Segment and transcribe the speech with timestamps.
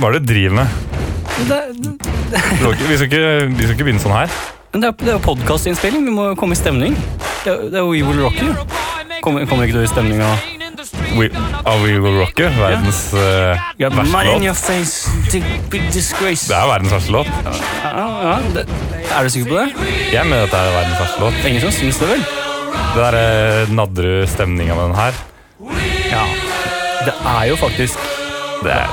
[0.00, 0.66] Hva er det du driver med?
[1.48, 1.58] Det,
[2.88, 3.24] Vi skal ikke,
[3.56, 4.32] vi skal ikke begynne sånn her.
[4.72, 6.06] det, er, det er jo podkastinnspilling.
[6.08, 6.94] Vi må komme i stemning.
[7.44, 8.54] Det er, det er We Will Rock You.
[9.24, 10.40] Kommer, kommer ikke du i stemning av
[11.18, 11.26] We,
[11.68, 14.46] av We Will Rock You, verdens eh, ja, verste Money in låt.
[14.46, 15.10] your face,
[15.92, 16.46] disgrace.
[16.48, 17.32] Det er verdens verste låt.
[17.82, 18.64] Ja, ja, det,
[19.10, 19.90] er du sikker på det?
[20.14, 21.42] Jeg mener at det er verdens verste låt.
[21.50, 22.24] Ingen som syns det, vel?
[22.94, 23.18] Det der
[23.66, 25.20] uh, Nadderud-stemninga med den her,
[26.14, 26.24] Ja.
[27.04, 28.00] Det er jo faktisk
[28.60, 28.88] det er,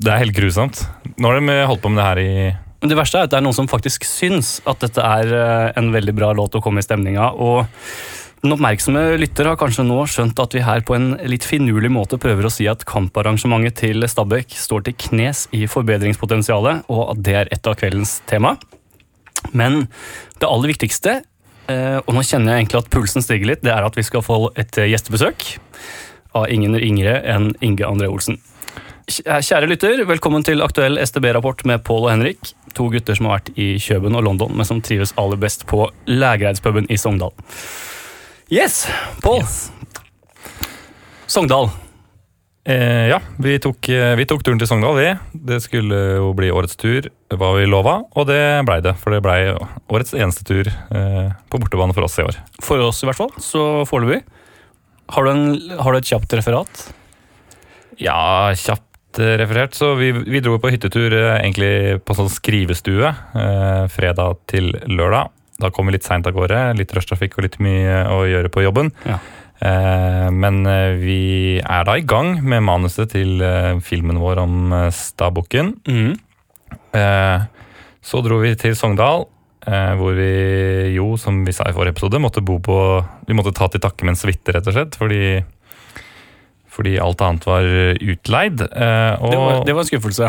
[0.00, 0.80] det er helt grusomt.
[1.20, 2.32] Nå har de holdt på med det her i
[2.80, 5.66] Men det verste er at det er noen som faktisk syns at dette er eh,
[5.76, 7.26] en veldig bra låt å komme i stemninga.
[7.36, 7.66] Og
[8.40, 12.16] den oppmerksomme lytter har kanskje nå skjønt at vi her på en litt finurlig måte
[12.20, 17.36] prøver å si at kamparrangementet til Stabæk står til knes i forbedringspotensialet, og at det
[17.42, 18.54] er et av kveldens tema.
[19.52, 19.82] Men
[20.40, 21.18] det aller viktigste,
[21.68, 24.24] eh, og nå kjenner jeg egentlig at pulsen stiger litt, det er at vi skal
[24.24, 25.50] få et gjestebesøk
[26.40, 28.40] av ingen yngre enn Inge André Olsen.
[29.10, 32.52] Kjæ- Kjære lytter, velkommen til aktuell STB-rapport med Pål og Henrik.
[32.78, 35.88] To gutter som har vært i Kjøben og London, men som trives aller best på
[36.06, 37.32] Lægreidspuben i Sogndal.
[38.50, 38.84] Yes,
[39.24, 39.42] Pål.
[41.30, 41.70] Sogndal.
[42.70, 45.08] Eh, ja, vi tok, eh, vi tok turen til Sogndal, vi.
[45.50, 48.94] Det skulle jo bli årets tur, hva vi lova, og det blei det.
[49.00, 49.40] For det blei
[49.90, 52.38] årets eneste tur eh, på bortebane for oss i år.
[52.62, 54.22] For oss i hvert fall, så foreløpig.
[55.10, 56.84] Har, du en- har du et kjapt referat?
[57.98, 58.86] Ja, kjapt
[59.18, 64.40] eh, referert, så vi, vi dro på hyttetur eh, egentlig på sånn skrivestue eh, fredag
[64.50, 65.34] til lørdag.
[65.60, 68.64] Da kom vi litt seint av gårde, litt rushtrafikk og litt mye å gjøre på
[68.64, 68.92] jobben.
[69.04, 69.18] Ja.
[69.60, 70.62] Eh, men
[71.02, 73.42] vi er da i gang med manuset til
[73.84, 75.74] filmen vår om Stabukken.
[75.88, 76.14] Mm.
[76.96, 77.48] Eh,
[78.00, 79.26] så dro vi til Sogndal,
[79.66, 80.30] eh, hvor vi
[80.96, 82.76] jo, som vi sa i forrige episode, måtte bo på
[83.26, 85.44] Vi måtte ta til takke med en suite, rett og slett, fordi,
[86.70, 88.60] fordi alt annet var utleid.
[88.62, 90.28] Eh, og, Det, var, det var en skuffelse.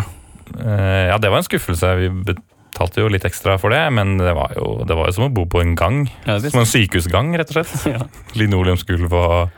[0.58, 1.92] eh, ja, det var en skuffelse.
[2.02, 5.28] Vi betalte jo litt ekstra for det, men det var jo, det var jo som
[5.28, 6.03] å bo på en gang.
[6.25, 7.88] Ja, Som en sykehusgang, rett og slett.
[7.96, 8.06] ja.
[8.40, 9.52] Linoleumsgulv og,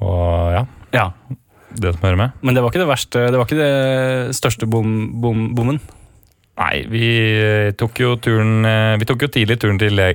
[0.00, 0.64] og ja,
[0.94, 1.06] ja,
[1.76, 2.36] det som hører med.
[2.42, 3.24] men det var ikke det verste.
[3.30, 5.80] Det var ikke det største bom, bom, bommen.
[6.60, 7.04] Nei, vi
[7.40, 10.10] eh, tok jo turen eh, Vi tok jo tidlig turen til Le-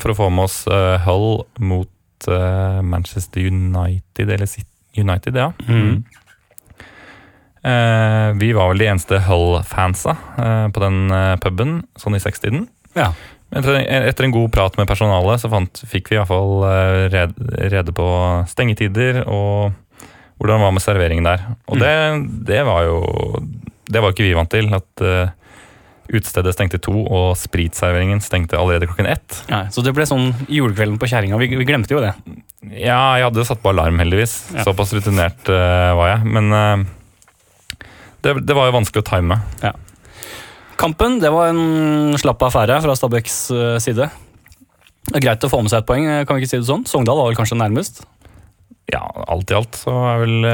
[0.00, 4.70] for å få med oss eh, Hull mot eh, Manchester United, eller City
[5.02, 5.52] United, ja.
[5.68, 6.04] Mm.
[7.62, 12.68] Eh, vi var vel de eneste Hull-fansa eh, på den eh, puben, sånn i sekstiden.
[12.96, 13.10] Ja.
[13.48, 17.34] Etter, etter en god prat med personalet, så fant, fikk vi iallfall eh, red,
[17.72, 18.06] rede på
[18.50, 19.72] stengetider og
[20.38, 21.46] hvordan det var med serveringen der.
[21.66, 21.82] Og Mm.
[21.82, 21.94] det,
[22.52, 22.98] det var jo
[23.90, 24.68] Det var ikke vi vant til.
[24.76, 25.30] At uh,
[26.12, 29.38] utestedet stengte to, og spritserveringen stengte allerede klokken ett.
[29.48, 31.38] Nei, så det ble sånn julekvelden på kjerringa.
[31.40, 32.12] Vi, vi glemte jo det.
[32.66, 34.40] Ja, jeg hadde satt på alarm, heldigvis.
[34.56, 34.64] Ja.
[34.66, 36.30] Såpass rutinert uh, var jeg.
[36.34, 37.84] Men uh,
[38.24, 39.38] det, det var jo vanskelig å time.
[40.78, 44.04] Kampen det var en slapp affære fra Stabæks eh, side.
[45.08, 46.84] Det er greit å få med seg et poeng, kan vi ikke si det sånn?
[46.86, 47.98] Sogndal var vel kanskje nærmest?
[48.92, 50.46] Ja, alt i alt så er vel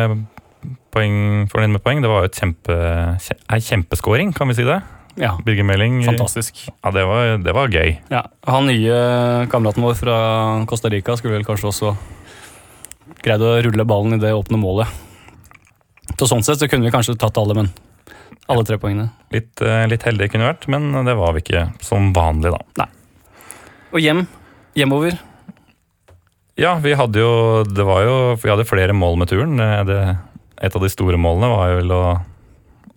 [0.97, 2.01] poeng, fornøyd med poeng.
[2.01, 2.79] Det var jo et kjempe,
[3.53, 4.81] ei kjempeskåring, kan vi si det?
[5.21, 6.01] Ja, Birger Meling.
[6.05, 6.65] fantastisk.
[6.83, 7.99] Ja, det var, det var gøy.
[8.11, 10.17] Ja, Han nye kameraten vår fra
[10.67, 11.93] Costa Rica skulle vel kanskje også
[13.25, 14.89] greid å rulle ballen i det åpne målet.
[16.19, 17.71] Så sånn sett så kunne vi kanskje tatt alle, men
[18.51, 19.11] alle tre poengene.
[19.33, 22.61] Litt, eh, litt heldig kunne vært, men det var vi ikke som vanlig, da.
[22.83, 22.91] Nei.
[23.95, 24.27] Og hjem.
[24.75, 25.17] Hjemover.
[26.59, 29.59] Ja, vi hadde jo Det var jo Vi hadde flere mål med turen.
[29.59, 30.19] Eh, Det,
[30.63, 32.03] et av de store målene var jo vel å,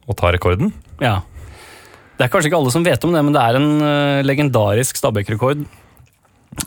[0.10, 0.72] å ta rekorden.
[1.02, 1.22] Ja.
[2.18, 4.98] Det er kanskje ikke alle som vet om det, men det er en uh, legendarisk
[4.98, 5.68] Stabæk-rekord.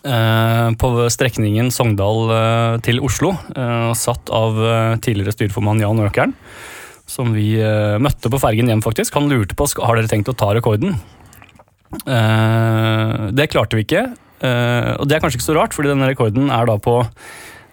[0.07, 3.33] eh, på strekningen Sogndal eh, til Oslo,
[3.99, 4.61] satt av
[5.03, 6.35] tidligere styreformann Jan Økern.
[7.11, 7.57] Som vi
[7.99, 9.17] møtte på fergen hjem, faktisk.
[9.19, 10.95] Han lurte på har dere tenkt å ta rekorden.
[13.35, 14.05] Det klarte vi ikke.
[14.95, 17.01] og det er kanskje ikke så rart, fordi denne rekorden er da på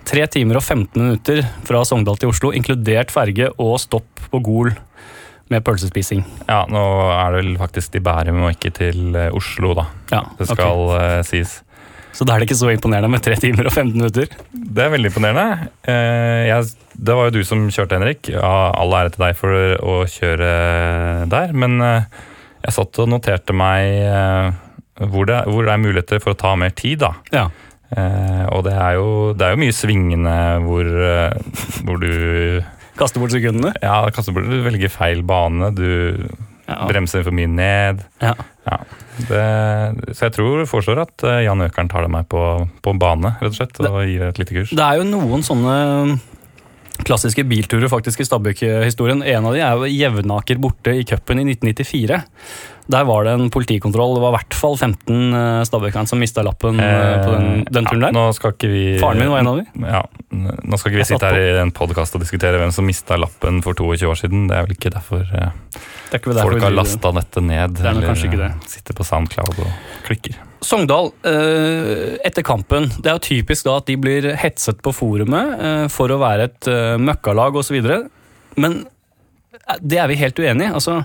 [0.10, 4.74] 3 timer og 15 minutter fra Sogndal til Oslo, inkludert ferge og stopp på Gol
[5.54, 6.24] med pølsespising.
[6.48, 6.82] Ja, nå
[7.14, 9.88] er det vel faktisk til Bærum og ikke til eh, Oslo, da.
[10.12, 11.62] Ja, Det skal eh, sies.
[12.18, 14.32] Så da er det ikke så imponerende med 3 timer og 15 minutter.
[14.52, 15.70] Det er veldig imponerende.
[15.88, 18.32] Eh, jeg, det var jo du som kjørte, Henrik.
[18.34, 19.54] Ja, all ære til deg for
[19.86, 20.50] å kjøre
[21.30, 21.54] der.
[21.54, 24.56] Men jeg satt og noterte meg
[24.98, 27.14] hvor, det, hvor det er muligheter for å ta mer tid, da.
[27.30, 27.46] Ja.
[28.50, 30.34] Og det er, jo, det er jo mye svingende
[30.66, 30.90] hvor,
[31.86, 32.10] hvor du
[32.98, 33.74] Kaste bort sekundene.
[33.84, 35.72] Ja, kaste bort, du velger feil bane.
[35.78, 35.88] Du
[36.68, 36.82] Ja.
[36.90, 38.02] bremser for mye ned.
[38.20, 38.34] Ja.
[38.68, 38.78] Ja.
[39.30, 39.44] Det,
[40.18, 42.42] så jeg tror du foreslår at eh, Jan Økern tar deg med på,
[42.84, 44.74] på bane, rett og slett, og gir deg et lite kurs.
[44.76, 45.78] Det er jo noen sånne
[47.08, 49.22] klassiske bilturer faktisk i Stabøk-historien.
[49.24, 52.20] En av de er jo Jevnaker borte i cupen i 1994.
[52.88, 54.16] Der var det en politikontroll.
[54.16, 58.06] Det var i hvert fall 15 uh, som mista lappen eh, på den, den turen
[58.06, 58.16] ja, der.
[58.16, 59.86] Nå skal ikke vi Faren min var en av dem.
[59.88, 63.20] Ja, nå skal ikke vi sitte her i en podkast og diskutere hvem som mista
[63.20, 64.48] lappen for 22 år siden.
[64.50, 65.54] Det er vel ikke derfor eh,
[66.12, 67.80] Det ikke derfor folk har lasta dette ned.
[67.84, 68.52] er eller det.
[68.72, 70.44] sitter på SoundCloud og klikker.
[70.64, 75.60] Sogndal, eh, etter kampen Det er jo typisk da at de blir hetset på forumet
[75.62, 77.78] eh, for å være et eh, møkkalag osv.
[78.58, 80.74] Men eh, det er vi helt uenig i.
[80.80, 81.02] Altså,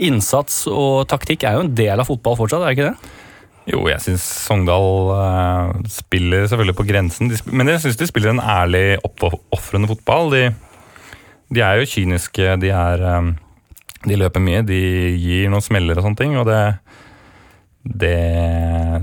[0.00, 3.18] innsats og taktikk er jo en del av fotball fortsatt, er det ikke det?
[3.70, 8.32] Jo, jeg syns Sogndal uh, spiller selvfølgelig på grensen, de, men jeg syns de spiller
[8.32, 10.32] en ærlig, oppofrende fotball.
[10.34, 10.42] De,
[11.54, 13.34] de er jo kyniske, de er um,
[14.02, 14.80] De løper mye, de
[15.14, 16.62] gir noen smeller og sånne ting, og det
[17.82, 18.14] det,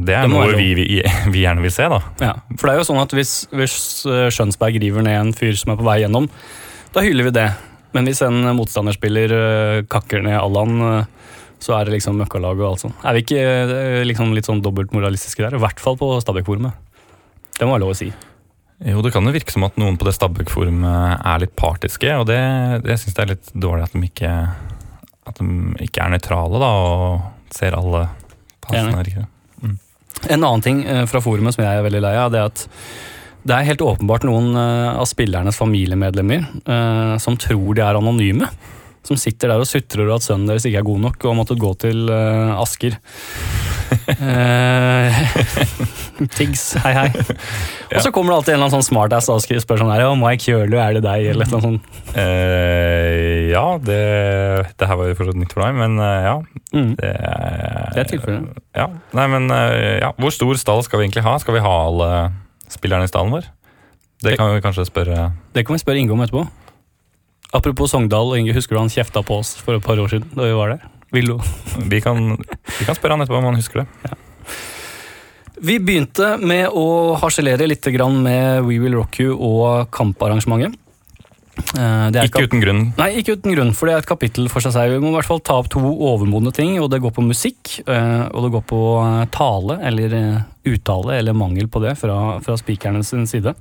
[0.07, 0.85] det er Det noe vi, vi,
[1.33, 1.99] vi gjerne vil se, da.
[2.23, 3.75] Ja, For det er jo sånn at hvis, hvis
[4.07, 6.29] Skjønsberg river ned en fyr som er på vei gjennom,
[6.95, 7.49] da hyller vi det.
[7.95, 12.67] Men hvis en motstanderspiller eh, kakker ned Allan, eh, så er det liksom møkkalag og
[12.71, 13.01] alt sånt.
[13.03, 15.57] Er vi ikke eh, liksom litt sånn dobbeltmoralistiske der?
[15.57, 16.77] I hvert fall på Stabæk-forumet.
[17.57, 18.11] Det må være lov å si.
[18.87, 22.29] Jo, det kan jo virke som at noen på det Stabæk-forumet er litt partiske, og
[22.29, 22.39] det,
[22.85, 24.31] det syns jeg er litt dårlig at de ikke,
[25.27, 25.49] at de
[25.83, 28.05] ikke er nøytrale, da, og ser alle
[28.63, 29.27] passene
[29.59, 29.75] Mm.
[30.31, 30.77] En annen ting
[31.11, 32.61] fra forumet som jeg er veldig lei av, det er at
[33.49, 38.47] det er helt åpenbart noen eh, av spillernes familiemedlemmer eh, som tror de er anonyme.
[39.07, 41.37] Som sitter der og sutrer over at sønnen deres ikke er god nok og har
[41.39, 42.99] måttet gå til eh, Asker.
[43.89, 45.15] Eh,
[46.37, 47.05] Tiggs, hei hei.
[47.95, 50.11] Og så kommer det alltid en eller annen sånn smartass og spør sånn her, ja,
[50.19, 51.25] Mike Kjølu, er det deg?
[51.31, 51.87] Eller noe sånt.
[53.49, 53.97] Ja, det,
[54.77, 56.35] det her var jo fortsatt nytt for meg, men ja.
[56.75, 56.91] Mm.
[56.99, 58.61] Det, er- Det er tilfellet.
[58.77, 58.85] Ja,
[59.17, 59.49] nei, men
[60.03, 60.11] ja.
[60.21, 61.33] Hvor stor stall skal vi egentlig ha?
[61.41, 62.11] Skal vi ha alle
[62.71, 63.49] spillerne i stallen vår?
[64.23, 66.43] Det kan vi kanskje spørre Det kan vi spørre Inge om etterpå.
[67.55, 70.45] Apropos Sogndal, Inge, husker du han kjefta på oss for et par år siden da
[70.45, 70.89] vi var der?
[71.15, 71.37] Vil du?
[71.89, 74.13] Vi kan, vi kan spørre han etterpå om han husker det.
[75.59, 80.77] Vi begynte med å harselere litt med We Will Rock You og kamparrangementet.
[81.77, 82.81] Eh, Det Ikke uten grunn.
[82.97, 84.97] Nei, ikke uten grunn, for det er et kapittel for seg selv.
[84.97, 87.79] Vi må i hvert fall ta opp to overmodne ting, og det går på musikk,
[87.85, 90.15] eh, og det går på eh, tale, eller
[90.65, 93.53] uttale, eller mangel på det, fra, fra spikerne sin side.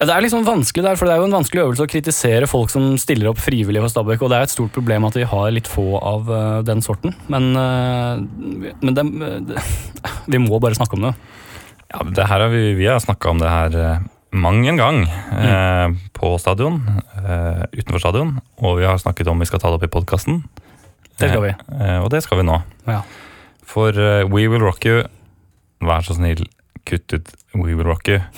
[0.00, 2.70] Det er liksom vanskelig der, for det er jo en vanskelig øvelse å kritisere folk
[2.72, 5.50] som stiller opp frivillig for Stabæk, og det er et stort problem at vi har
[5.52, 6.30] litt få av
[6.64, 7.12] den sorten.
[7.28, 7.50] Men,
[8.80, 9.04] men det,
[10.32, 11.12] vi må bare snakke om det.
[11.90, 13.76] Ja, det her har vi, vi har snakka om det her
[14.32, 15.02] mang en gang.
[15.32, 16.80] Eh, på stadion,
[17.16, 20.42] eh, utenfor stadion, og vi har snakket om vi skal ta det opp i podkasten.
[21.18, 21.52] Det skal vi.
[21.80, 22.62] Eh, og det skal vi nå.
[22.86, 23.02] Ja.
[23.66, 25.04] For eh, We Will Rock You,
[25.84, 26.46] vær så snill,
[26.88, 28.20] kutt ut We Will Rock You.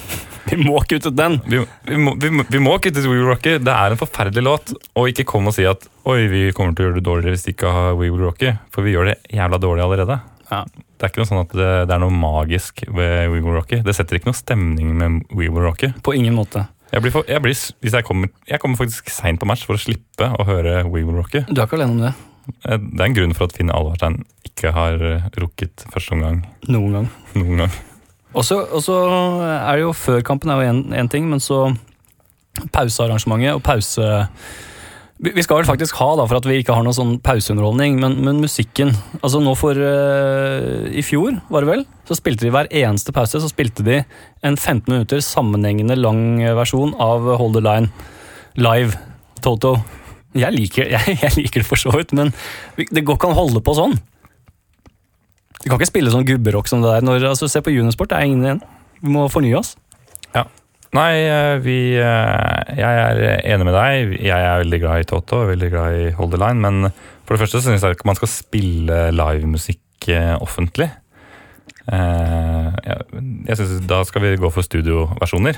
[0.42, 1.36] Vi må kutte ut den!
[1.46, 3.60] Vi, vi, må, vi, må, vi må kutte ut We Will Rock You.
[3.62, 4.72] Det er en forferdelig låt.
[4.98, 7.46] Og ikke kom og si at oi, vi kommer til å gjøre det dårligere hvis
[7.46, 8.56] de ikke har We Will Rock You.
[8.74, 10.18] For vi gjør det jævla dårlig allerede.
[10.52, 10.60] Ja.
[10.68, 13.80] Det er ikke noe sånn at det, det er noe magisk ved We Will Rocky.
[13.82, 15.88] Det setter ikke noe stemning med We Will Rocky.
[16.04, 16.66] På ingen måte.
[16.92, 19.78] Jeg blir, for, jeg blir, hvis jeg, kommer, jeg kommer faktisk seint på match for
[19.78, 21.40] å slippe å høre We Will Rocky.
[21.48, 22.12] Du er ikke alene om det.
[22.68, 24.20] Eh, Det er en grunn for at Finn Alvarstein
[24.50, 27.08] ikke har eh, rukket første omgang Noen gang.
[27.40, 27.72] noen gang.
[28.36, 28.98] Og så og så
[29.46, 31.64] er det jo før kampen er jo én ting, men så
[32.72, 34.06] pausearrangementet og pause
[35.22, 38.16] vi skal vel faktisk ha, da, for at vi ikke har noen sånn pauseunderholdning, men,
[38.26, 42.70] men musikken Altså nå for uh, I fjor, var det vel, så spilte de hver
[42.74, 44.00] eneste pause så spilte de
[44.42, 48.10] en 15 minutter sammenhengende lang versjon av Hold the Line
[48.58, 48.98] live.
[49.42, 49.76] Toto.
[50.34, 52.32] Jeg liker, jeg, jeg liker det for så vidt, men
[52.76, 53.96] det går ikke an å holde på sånn.
[55.62, 57.06] Vi kan ikke spille sånn gubberock som det der.
[57.06, 58.62] Når, altså, se på Junisport, det er ingen igjen.
[59.02, 59.76] Vi må fornye oss.
[60.92, 64.10] Nei, eh, vi eh, Jeg er enig med deg.
[64.20, 66.60] Jeg er veldig glad i Toto og veldig glad i Hold the Line.
[66.60, 66.92] Men
[67.24, 70.90] for det første så syns jeg ikke man skal spille livemusikk eh, offentlig.
[71.82, 75.56] Jeg synes Da skal vi gå for studioversjoner.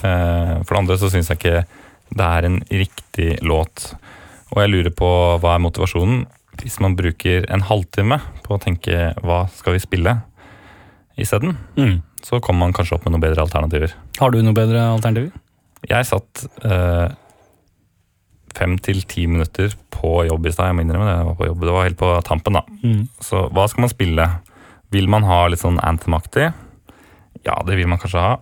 [0.00, 1.60] For det andre så syns jeg ikke
[2.10, 3.92] det er en riktig låt.
[4.50, 6.24] Og jeg lurer på hva er motivasjonen
[6.60, 10.16] hvis man bruker en halvtime på å tenke hva skal vi spille
[11.20, 11.54] isteden.
[12.26, 13.94] Så kommer man kanskje opp med noen bedre alternativer.
[14.20, 15.32] Har du noen bedre alternativer?
[15.88, 17.08] Jeg satt eh,
[18.56, 20.70] fem til ti minutter på jobb i stad.
[20.70, 21.16] Jeg må innrømme det.
[21.16, 21.64] Jeg var på jobb.
[21.64, 22.64] Det var helt på tampen, da.
[23.24, 24.26] Så hva skal man spille?
[24.92, 26.50] Vil man ha litt sånn Anthem-aktig?
[27.46, 28.34] Ja, det vil man kanskje ha.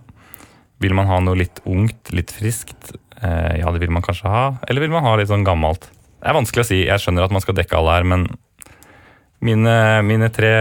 [0.83, 2.93] Vil man ha noe litt ungt, litt friskt?
[3.21, 4.43] Eh, ja, det vil man kanskje ha.
[4.67, 5.89] Eller vil man ha litt sånn gammelt?
[6.19, 6.79] Det er vanskelig å si.
[6.87, 8.27] Jeg skjønner at man skal dekke alle her, men
[9.39, 10.51] Mine, mine tre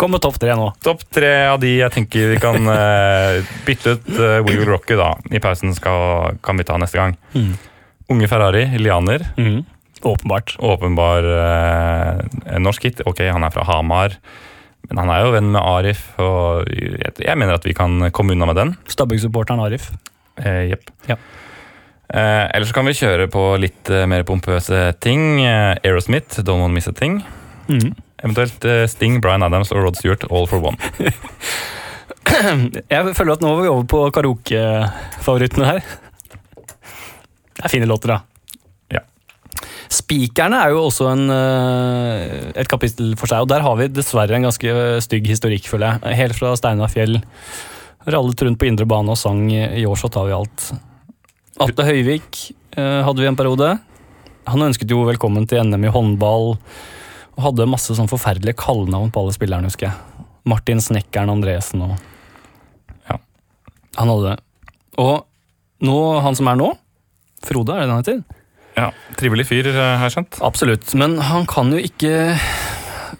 [0.00, 0.70] Kom med topp tre nå.
[0.84, 4.88] Topp tre av de jeg tenker vi kan uh, bytte ut uh, We Will Rock
[4.90, 5.10] You da.
[5.28, 7.16] I pausen skal, kan vi ta neste gang.
[7.36, 7.52] Mm.
[8.14, 9.26] Unge Ferrari, Lianer.
[9.36, 9.60] Mm.
[10.06, 10.56] Åpenbart.
[10.64, 13.04] Åpenbar uh, norsk hit.
[13.04, 14.16] Ok, han er fra Hamar.
[14.86, 18.36] Men han er jo venn med Arif, og jeg, jeg mener at vi kan komme
[18.36, 18.74] unna med den.
[18.92, 19.88] Stabæk-supporteren Arif.
[20.38, 20.92] Eh, Jepp.
[21.10, 21.16] Ja.
[22.06, 25.40] Eh, ellers så kan vi kjøre på litt eh, mer pompøse ting.
[25.42, 27.18] Eh, Aerosmith, Don't Want Miss a Thing.
[27.66, 27.96] Mm.
[28.26, 30.78] Eventuelt eh, Sting, Bryan Adams og Rod Stewart, All for One.
[32.90, 35.84] Jeg føler at nå var vi over på karaokefavorittene her.
[37.56, 38.18] Det er fine låter, da.
[38.98, 39.04] Ja.
[39.92, 44.36] Spikerne er jo også en, eh, et kapittel for seg, og der har vi dessverre
[44.36, 44.74] en ganske
[45.06, 46.18] stygg historikk, føler jeg.
[46.20, 47.20] Helt fra Steinar Fjell.
[48.06, 50.68] Rallet rundt på indre bane og sang i år så tar vi alt.
[51.62, 52.42] Atle Høyvik
[52.76, 53.70] eh, hadde vi en periode.
[54.50, 56.54] Han ønsket jo velkommen til NM i håndball,
[57.36, 60.26] og hadde masse sånn forferdelige kallenavn på alle spillerne, husker jeg.
[60.48, 61.96] Martin Snekkeren Andresen og
[63.10, 63.18] Ja.
[63.98, 64.36] Han hadde det.
[65.02, 65.26] Og
[65.84, 66.72] nå, han som er nå,
[67.46, 68.22] Frode, er det han heter?
[68.76, 70.38] Ja, Trivelig fyr, eh, har jeg skjønt.
[70.44, 70.94] Absolutt.
[70.94, 72.38] Men han kan jo ikke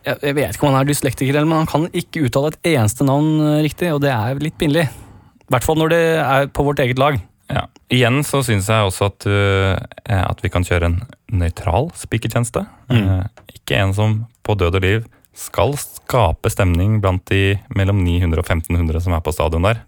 [0.06, 3.04] Jeg vet ikke om han er dyslektiker, eller, men han kan ikke uttale et eneste
[3.06, 4.86] navn eh, riktig, og det er litt pinlig.
[4.86, 7.18] I hvert fall når det er på vårt eget lag.
[7.50, 7.66] Ja.
[7.92, 9.74] Igjen så syns jeg også at, uh,
[10.18, 10.96] at vi kan kjøre en
[11.32, 12.64] nøytral spikertjeneste.
[12.90, 13.02] Mm.
[13.06, 14.16] Uh, ikke en som
[14.46, 15.06] på død og liv
[15.36, 19.82] skal skape stemning blant de mellom 900 og 1500 som er på stadion der.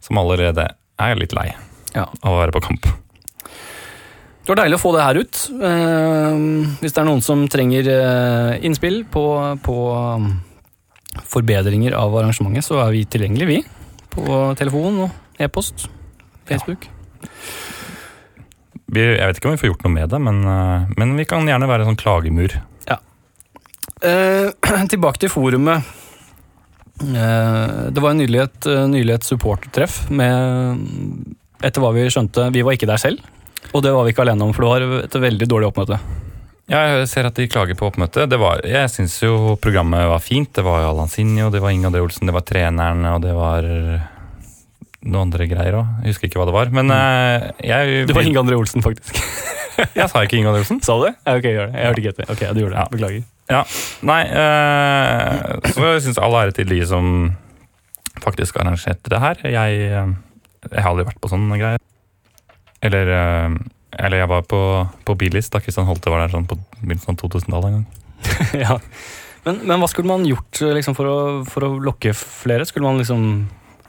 [0.00, 0.64] Som allerede
[0.98, 1.50] er litt lei
[1.94, 2.06] Ja.
[2.22, 2.88] av å være på kamp.
[4.48, 5.38] Det var deilig å få det her ut.
[5.60, 6.38] Eh,
[6.80, 9.24] hvis det er noen som trenger eh, innspill på,
[9.60, 10.30] på um,
[11.28, 13.58] forbedringer av arrangementet, så er vi tilgjengelige, vi.
[14.14, 15.90] På telefon og e-post.
[16.48, 16.88] Facebook.
[18.88, 21.26] Vi, jeg vet ikke om vi får gjort noe med det, men, uh, men vi
[21.28, 22.56] kan gjerne være en sånn klagemur.
[24.02, 25.82] Eh, tilbake til forumet.
[27.02, 30.86] Eh, det var nylig et, eh, nylig et supportertreff med
[31.58, 33.22] Etter hva vi skjønte, vi var ikke der selv.
[33.74, 35.96] Og det var vi ikke alene om, for det var et veldig dårlig oppmøte.
[36.70, 38.28] Ja, jeg ser at de klager på oppmøtet.
[38.30, 40.52] Det var, jeg syns jo programmet var fint.
[40.54, 43.66] Det var Alansinho, det var Inga André Olsen, det var treneren, og det var
[45.08, 45.96] noen andre greier òg.
[46.06, 46.70] Husker ikke hva det var.
[46.74, 49.18] Men uh, jeg Det var Inge André Olsen, faktisk.
[49.78, 50.80] Jeg sa ikke Inge André Olsen.
[50.82, 51.14] Sa du det?
[51.22, 51.78] Ja, ok, gjør det.
[51.78, 52.30] Jeg hørte ikke etter.
[52.34, 52.80] Ok, du gjorde det.
[52.80, 52.86] Ja.
[52.90, 53.26] Beklager.
[53.48, 53.60] Ja,
[54.04, 57.06] nei uh, Så jeg syns all ære til de som
[58.20, 59.38] faktisk arrangerte det her.
[59.46, 60.10] Jeg, eh,
[60.66, 61.78] jeg har aldri vært på sånne greier.
[62.82, 63.12] Eller,
[63.94, 64.60] eller jeg var på,
[65.06, 67.86] på Billis da Kristian Holte var der sånn på begynnelsen av 2000-tallet en gang.
[68.64, 68.76] ja.
[69.46, 72.66] men, men hva skulle man gjort liksom, for, å, for å lokke flere?
[72.66, 73.22] Skulle man liksom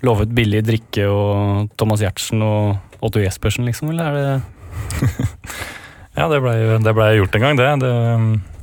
[0.05, 3.91] lovet billig drikke og Thomas Giertsen og Otto Jespersen, liksom?
[3.93, 5.09] Eller er det
[6.19, 6.57] Ja, det blei
[6.93, 7.67] ble gjort en gang, det.
[7.83, 7.91] det.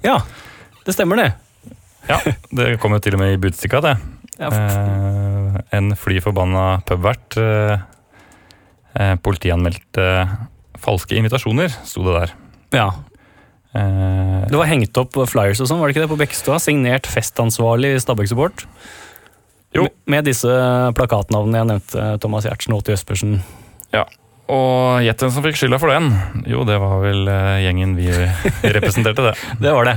[0.05, 0.19] Ja,
[0.87, 1.31] det stemmer, det.
[2.11, 2.21] Ja,
[2.55, 3.97] Det kom jo til og med i Budstikka, det.
[4.39, 7.79] Ja, Eh, en fly forbanna pubvert eh,
[9.01, 10.05] eh, politianmeldte
[10.83, 12.35] falske invitasjoner, sto det der.
[12.77, 12.89] ja.
[13.77, 16.59] Eh, Det var hengt opp flyers og sånn, var det ikke det, på Bekkestua?
[16.61, 18.67] Signert festansvarlig i Stabæk Support.
[19.77, 19.87] Jo.
[20.11, 20.49] Med, disse
[20.97, 23.39] plakatnavnene jeg nevnte, Thomas Giertsen og Otto Jespersen.
[24.47, 26.05] Og gjett hvem som fikk skylda for den?
[26.47, 28.07] Jo, det var vel eh, gjengen vi
[28.77, 29.33] representerte, det.
[29.59, 29.95] Det var det.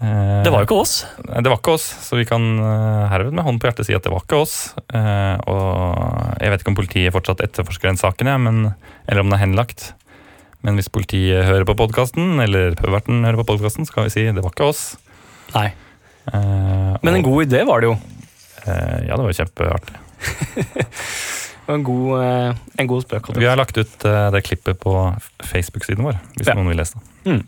[0.00, 0.92] Eh, Det var jo ikke oss.
[1.26, 4.06] Det var ikke oss, så vi kan eh, herved med hånd på hjertet si at
[4.06, 4.54] det var ikke oss.
[4.86, 8.62] Og jeg vet ikke om politiet fortsatt etterforsker den saken, men,
[9.10, 9.90] eller om den er henlagt.
[10.62, 14.26] Men hvis politiet hører på podkasten, eller pubverten hører på podkasten, så kan vi si
[14.30, 14.84] det var ikke oss.
[15.56, 15.70] Nei.
[16.30, 17.98] Eh, Men en god idé var det jo.
[18.66, 19.96] Eh, Ja, det var jo kjempeartig.
[21.70, 23.28] En god, eh, en god spøk.
[23.38, 24.90] Vi har lagt ut eh, det klippet på
[25.46, 26.56] Facebook-siden vår, hvis Ja.
[26.58, 27.44] noen vil lese det.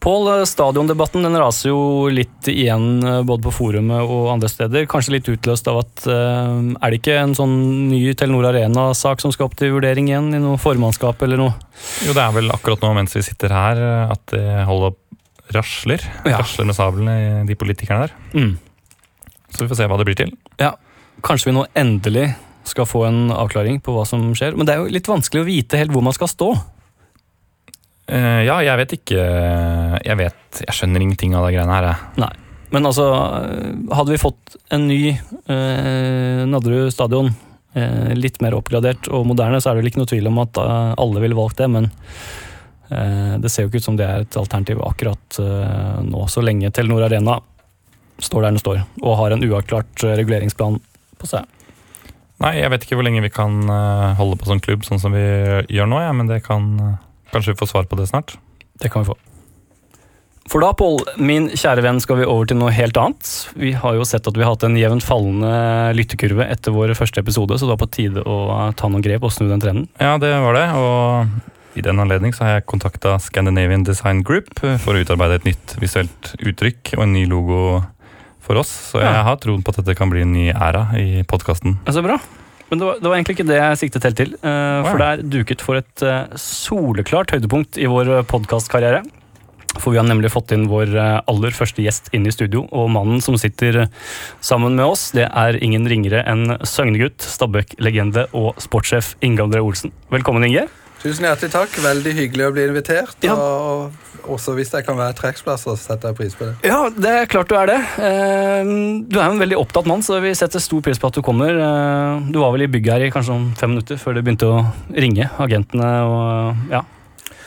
[0.00, 4.86] Pål, eh, stadiondebatten den raser jo litt igjen både på forumet og andre steder.
[4.86, 9.50] Kanskje litt utløst av at Er det ikke en sånn ny Telenor Arena-sak som skal
[9.50, 10.30] opp til vurdering igjen?
[10.32, 11.52] I noe formannskap eller noe?
[12.06, 13.82] Jo, det er vel akkurat nå mens vi sitter her
[14.14, 14.94] at det holder
[15.52, 16.00] rasler.
[16.24, 16.38] Ja.
[16.38, 18.14] Rasler med sablene, de politikerne der.
[18.38, 18.58] Mm.
[19.50, 20.32] Så vi får se hva det blir til.
[20.62, 20.74] Ja,
[21.24, 22.30] Kanskje vi nå endelig
[22.68, 24.56] skal få en avklaring på hva som skjer.
[24.56, 26.52] Men det er jo litt vanskelig å vite helt hvor man skal stå.
[28.10, 29.24] Uh, ja, jeg vet ikke
[30.02, 32.30] Jeg vet Jeg skjønner ingenting av de greiene her, jeg.
[32.70, 37.32] Men altså, eh, hadde vi fått en ny uh, Nadderud stadion,
[37.74, 40.60] uh, litt mer oppgradert og moderne, så er det vel ikke noe tvil om at
[40.62, 41.90] uh, alle ville valgt det, men
[42.90, 45.36] det ser jo ikke ut som det er et alternativ akkurat
[46.02, 47.36] nå, så lenge Telenor Arena
[48.24, 50.78] står der den står, og har en uavklart eh, reguleringsplan
[51.20, 51.48] på seg.
[52.40, 55.16] Nei, jeg vet ikke hvor lenge vi kan eh, holde på som klubb sånn som
[55.16, 55.24] vi
[55.68, 56.98] gjør nå, ja, men det kan eh,
[57.30, 58.32] Kanskje vi får svar på det snart.
[58.82, 59.14] Det kan vi få.
[60.50, 63.28] For da, Pål, min kjære venn, skal vi over til noe helt annet.
[63.54, 65.52] Vi har jo sett at vi har hatt en jevnt fallende
[65.94, 68.40] lyttekurve etter vår første episode, så det var på tide å
[68.74, 69.86] ta noen grep og snu den trenden.
[70.02, 70.66] Ja, det var det.
[70.74, 75.46] Og i den anledning så har jeg kontakta Scandinavian Design Group for å utarbeide et
[75.52, 77.60] nytt visuelt uttrykk og en ny logo
[78.44, 78.70] for oss.
[78.92, 81.78] Så jeg har troen på at dette kan bli en ny æra i podkasten.
[81.88, 82.18] Så bra.
[82.70, 84.36] Men det var, det var egentlig ikke det jeg siktet helt til.
[84.44, 89.02] Uh, for det er duket for et uh, soleklart høydepunkt i vår podkastkarriere.
[89.78, 92.64] For vi har nemlig fått inn vår eh, aller første gjest inn i studio.
[92.74, 93.84] Og mannen som sitter
[94.42, 99.94] sammen med oss, det er ingen ringere enn Søgnegutt, Stabæk-legende og sportssjef Inge André Olsen.
[100.10, 100.66] Velkommen, Inge.
[101.00, 101.76] Tusen hjertelig takk.
[101.80, 103.14] Veldig hyggelig å bli invitert.
[103.24, 103.32] Ja.
[103.34, 106.52] Og også hvis jeg kan være trekkplass, så setter jeg pris på det.
[106.68, 107.78] Ja, det er klart du er det.
[108.04, 108.68] Eh,
[109.08, 111.22] Du er jo en veldig opptatt mann, så vi setter stor pris på at du
[111.24, 111.56] kommer.
[111.56, 114.50] Eh, Du var vel i bygget her i kanskje om fem minutter før det begynte
[114.52, 114.60] å
[114.92, 116.82] ringe agentene og ja.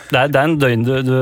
[0.09, 1.15] Det er, det er en døgn du, du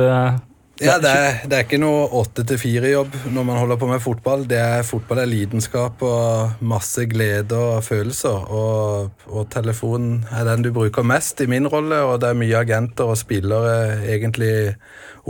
[0.81, 4.01] Ja, det er, det er ikke noe åtte til fire-jobb når man holder på med
[4.01, 4.47] fotball.
[4.49, 8.47] Det er Fotball er lidenskap og masse glede og følelser.
[8.49, 12.57] Og, og telefonen er den du bruker mest i min rolle, og det er mye
[12.63, 14.75] agenter og spillere egentlig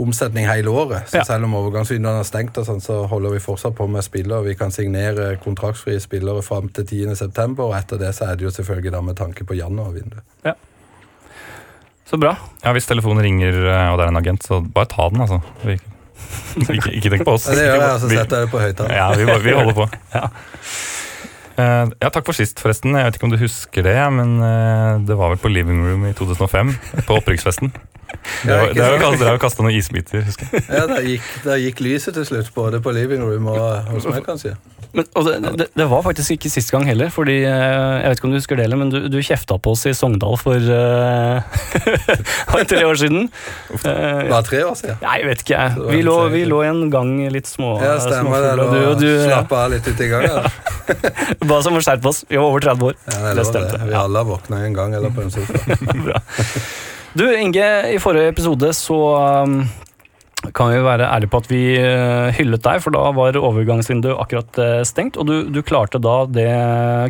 [0.00, 1.04] omsetning hele året.
[1.12, 1.24] Så Ja.
[1.28, 4.44] selv om overgangsvinduene er stengt, og sånn, så holder vi fortsatt på med spillere.
[4.48, 8.50] Vi kan signere kontraktsfrie spillere fram til 10.9., og etter det så er det jo
[8.56, 10.24] selvfølgelig da med tanke på januarvinduet.
[12.12, 12.34] Så bra.
[12.60, 15.38] Ja, Hvis telefonen ringer eh, og det er en agent, så bare ta den, altså.
[15.64, 15.78] Vi,
[16.76, 17.46] ikke, ikke tenk på oss.
[17.48, 18.98] Ja, det gjør jeg, også, setter det på høyttaler.
[18.98, 19.88] Ja, vi, vi holder på.
[20.18, 20.28] Ja.
[21.52, 22.94] Eh, ja, takk for sist, forresten.
[22.96, 26.04] Jeg vet ikke om du husker det, men eh, det var vel på Living Room
[26.08, 26.76] i 2005,
[27.08, 27.72] på opprykksfesten.
[28.44, 28.96] Det det jo?
[29.16, 30.66] Dere har kasta noen isbiter, husker jeg.
[30.68, 34.20] Ja, det gikk, der gikk lyset til slutt, både på living room og hos meg,
[34.26, 34.52] kanskje.
[34.92, 37.52] Men, og det, det, var faktisk ikke sist gang heller, fordi eh,
[38.02, 39.94] jeg vet ikke om du husker det, eller, men du, du kjefta på oss i
[39.96, 41.40] Sogndal for uh,
[42.68, 43.30] tre år siden.
[43.72, 45.00] Det var tre år siden.
[45.00, 48.52] Nei, jeg vet ikke Vi lå, vi lå en gang litt små Ja, stemmer det.
[48.60, 50.44] du, Du, Slapp av litt uti gangen.
[51.48, 52.24] Bare som å skjerpe oss.
[52.28, 52.98] Vi var over 30 år.
[53.06, 53.88] Ja, det, Det stemte, det.
[53.88, 55.78] Vi alle våkna en gang eller på en sofa.
[56.06, 56.20] Bra.
[57.12, 58.98] Du, Inge, i forrige episode så
[59.44, 59.62] um,
[60.50, 64.58] kan vi være ærlige på at vi uh, hyllet deg, for da var overgangsvinduet akkurat
[64.58, 66.48] uh, stengt, og du, du klarte da det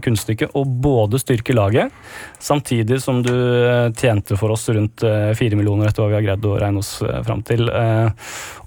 [0.04, 1.94] kunststykket å både styrke laget,
[2.42, 5.04] samtidig som du uh, tjente for oss rundt
[5.38, 6.90] fire millioner etter hva vi har greid å regne oss
[7.26, 7.64] fram til.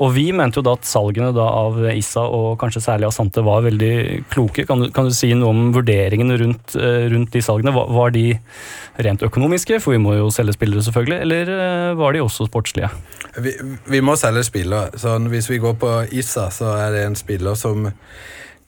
[0.01, 3.63] Og vi mente jo da at salgene da av Issa og kanskje særlig Asante var
[3.65, 4.65] veldig kloke.
[4.67, 7.73] Kan du, kan du si noe om vurderingene rundt, rundt de salgene?
[7.75, 8.25] Var, var de
[9.05, 11.53] rent økonomiske, for vi må jo selge spillere selvfølgelig, eller
[11.99, 12.91] var de også sportslige?
[13.43, 13.55] Vi,
[13.91, 14.54] vi må selge spillere.
[14.55, 17.89] Sånn, hvis vi går på Issa, så er det en spiller som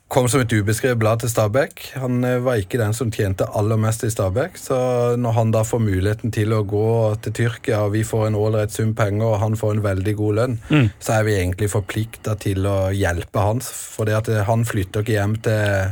[0.08, 1.82] kom som et ubeskrevet blad til Stabæk.
[2.00, 4.56] Han eh, var ikke den som tjente aller mest i Stabæk.
[4.56, 4.78] Så
[5.19, 8.71] når han da får muligheten til å gå til Tyrkia, og vi får en ålreit
[8.71, 10.89] sum penger, og han får en veldig god lønn, Mm.
[11.00, 13.67] så er vi egentlig forplikta til å hjelpe hans.
[13.69, 15.91] For det at han flytter ikke hjem til,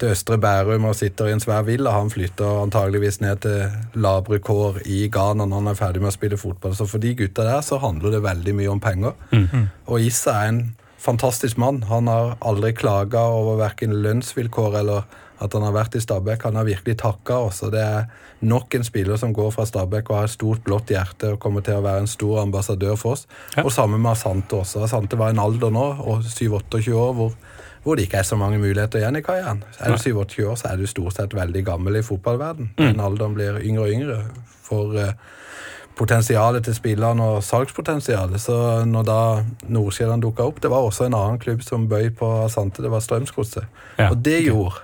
[0.00, 1.94] til Østre Bærum og sitter i en svær villa.
[1.96, 6.16] Han flytter antageligvis ned til labre kår i Ghana når han er ferdig med å
[6.16, 6.76] spille fotball.
[6.76, 9.14] Så for de gutta der så handler det veldig mye om penger.
[9.32, 9.68] Mm.
[9.86, 10.64] Og Issa er en
[11.04, 11.82] fantastisk mann.
[11.90, 16.46] Han har aldri klaga over verken lønnsvilkår eller at han har vært i Stabæk.
[16.46, 17.62] Han har virkelig takka oss.
[17.66, 18.06] og Det er
[18.44, 21.64] nok en spiller som går fra Stabæk og har et stort, blått hjerte og kommer
[21.64, 23.26] til å være en stor ambassadør for oss.
[23.56, 23.64] Ja.
[23.64, 24.84] Og sammen med Asante også.
[24.86, 27.34] Asante var en alder nå, og 7-28 år, hvor,
[27.84, 29.62] hvor det ikke er så mange muligheter igjen i karrieren.
[29.78, 32.72] Er du 27 år, så er du stort sett veldig gammel i fotballverden.
[32.80, 34.20] Den alderen blir yngre og yngre.
[34.64, 34.96] for...
[34.98, 35.12] eh,
[35.94, 38.40] potensialet til spillerne og salgspotensialet.
[38.42, 38.56] Så
[38.88, 39.18] når da
[39.70, 43.04] Nordsjælland dukka opp, det var også en annen klubb som bøy på Asante, det var
[43.04, 43.68] Strømsgodset.
[43.98, 44.82] Ja, og det gjorde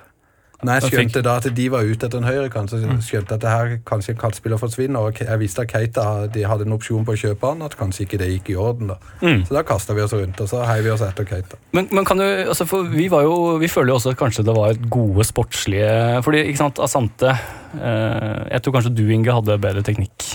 [0.60, 3.44] når jeg skjønte da at de var ute etter en høyrekant, så skjønte jeg at
[3.44, 5.06] det her kanskje en kantspiller forsvinner.
[5.08, 8.04] Og jeg visste at Keita de hadde en opsjon på å kjøpe han, at kanskje
[8.04, 8.92] ikke det gikk i orden.
[8.92, 8.98] da.
[9.22, 9.46] Mm.
[9.48, 11.60] Så da kasta vi oss rundt, og så heiv vi oss etter Keita.
[11.76, 14.44] Men, men kan du, altså for vi, var jo, vi føler jo også at kanskje
[14.50, 15.90] det var gode sportslige
[16.26, 20.26] Fordi, ikke sant, Asante eh, Jeg tror kanskje du, Inge, hadde bedre teknikk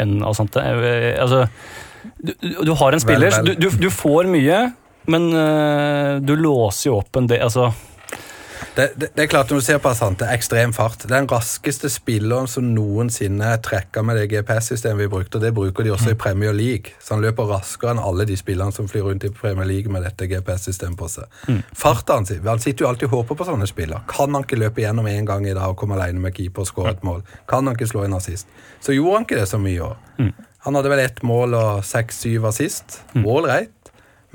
[0.00, 0.62] enn Asante.
[0.62, 1.46] Eh, altså,
[2.20, 2.34] du,
[2.68, 3.54] du har en spiller, vel.
[3.54, 4.60] Du, du, du får mye,
[5.10, 7.70] men eh, du låser jo opp en del Altså,
[8.76, 11.02] Det, det, det er klart Når du ser på Asante, ekstrem fart.
[11.10, 15.38] Den raskeste spilleren som noensinne trekker med det GPS-systemet vi brukte.
[15.38, 16.94] og Det bruker de også i Premier League.
[17.02, 20.06] Så han løper raskere enn alle de spillerne som flyr rundt i Premier League med
[20.06, 21.40] dette GPS-systemet på seg.
[21.76, 24.04] Farta hans Han sitter jo alltid og håper på sånne spillere.
[24.10, 26.70] Kan han ikke løpe gjennom én gang i dag og komme alene med keeper og
[26.70, 27.24] skåre et mål?
[27.50, 28.46] Kan han ikke slå en assist?
[28.80, 29.98] Så gjorde han ikke det så mye i år.
[30.60, 33.00] Han hadde vel ett mål og seks-syv assist.
[33.26, 33.72] Ålreit.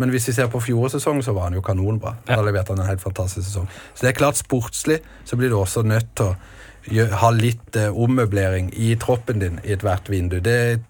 [0.02, 2.18] Men hvis vi ser på fjorårets sesong, så var han jo kanonbra.
[2.28, 3.70] Da leverte han en helt fantastisk sesong.
[3.94, 7.90] Så det er klart, sportslig så blir du også nødt til å ha litt eh,
[7.90, 10.38] ommøblering i troppen din i ethvert vindu.
[10.44, 10.84] Det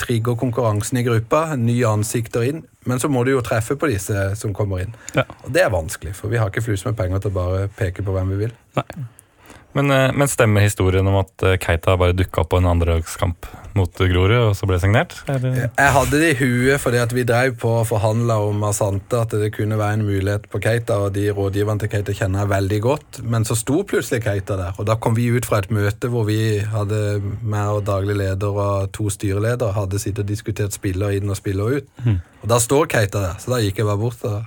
[0.00, 2.62] trigger konkurransen i gruppa, nye ansikter inn.
[2.88, 4.94] Men så må du jo treffe på disse som kommer inn.
[5.16, 5.26] Ja.
[5.44, 8.04] Og det er vanskelig, for vi har ikke flus med penger til å bare peke
[8.06, 8.54] på hvem vi vil.
[9.78, 13.46] Men, eh, men stemmer historien om at eh, Keita bare dukka opp på en andredagskamp
[13.78, 15.14] mot Grorud, og så ble signert?
[15.30, 15.68] Eller?
[15.68, 19.36] Jeg hadde det i huet fordi at vi drev på og forhandla om Asante, at
[19.38, 22.80] det kunne være en mulighet på Keita, og de rådgiverne til Keita kjenner jeg veldig
[22.88, 23.20] godt.
[23.22, 26.26] Men så sto plutselig Keita der, og da kom vi ut fra et møte hvor
[26.26, 31.30] vi hadde meg og daglig leder og to styreledere hadde sittet og diskutert spiller inn
[31.30, 31.96] og spiller ut.
[32.42, 34.42] Og da står Keita der, så da gikk jeg bare bort og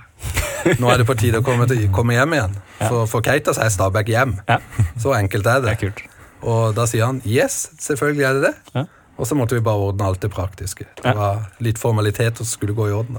[0.78, 2.56] Nå er det på tide å komme, til, komme hjem igjen.
[2.82, 4.36] For for Keita så er Stabæk hjem.
[4.48, 4.58] Ja.
[5.02, 5.76] Så enkelt er det.
[5.82, 6.08] Det er.
[6.42, 8.54] Og da sier han yes, selvfølgelig er det det.
[8.76, 8.84] Ja.
[9.18, 10.86] Og så måtte vi bare ordne alt det praktiske.
[11.02, 11.14] Det Ja.
[11.18, 13.18] var litt formaliteter som skulle gå i orden.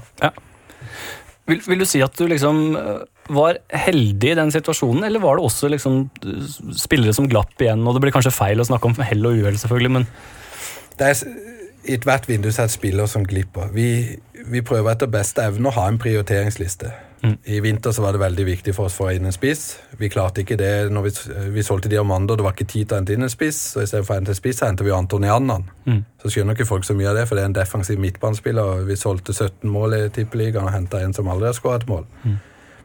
[1.46, 3.02] Vil, vil du si at du liksom øh,
[3.36, 6.44] var heldig i den situasjonen, eller var det også liksom øh,
[6.76, 7.84] spillere som glapp igjen?
[7.86, 10.06] Og det blir kanskje feil å snakke om hell og uhell, selvfølgelig, men
[10.98, 11.20] Det er
[11.84, 13.68] I ethvert vindu er det spiller som glipper.
[13.74, 13.88] Vi,
[14.48, 16.92] vi prøver etter beste evne å ha en prioriteringsliste.
[17.24, 17.36] Mm.
[17.44, 19.78] I vinter så var det veldig viktig for oss å få inn en spiss.
[20.00, 21.12] Vi klarte ikke det når vi,
[21.56, 22.36] vi solgte Diamando.
[22.36, 24.40] Det var ikke tid til å hente inn en spiss, så istedenfor å hente en
[24.40, 25.68] spiss, så henter vi Anton Jannan.
[25.88, 26.02] Mm.
[26.20, 28.84] Så skjønner ikke folk så mye av det, for det er en defensiv midtbanespiller.
[28.88, 32.08] Vi solgte 17 mål i Tippeligaen og henta en som aldri har skåret et mål.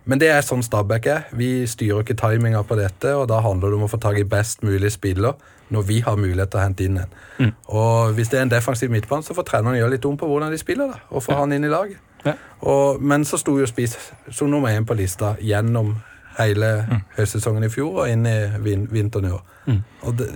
[0.09, 1.27] Men det er sånn Stabæk er.
[1.37, 4.27] Vi styrer ikke timinga på dette, og da handler det om å få tak i
[4.27, 5.35] best mulig spiller
[5.69, 7.17] når vi har mulighet til å hente inn en.
[7.39, 7.51] Mm.
[7.77, 10.53] Og hvis det er en defensiv midtbane, så får treneren gjøre litt om på hvordan
[10.53, 12.01] de spiller, da, og få han inn i laget.
[12.25, 12.35] Ja.
[12.67, 13.95] Og, men så sto jo Spiss
[14.35, 15.95] som nummer én på lista gjennom
[16.39, 16.71] hele
[17.17, 19.43] høstsesongen i fjor og inn i vin vinteren i år.
[19.67, 19.79] Mm.
[20.07, 20.29] Og det,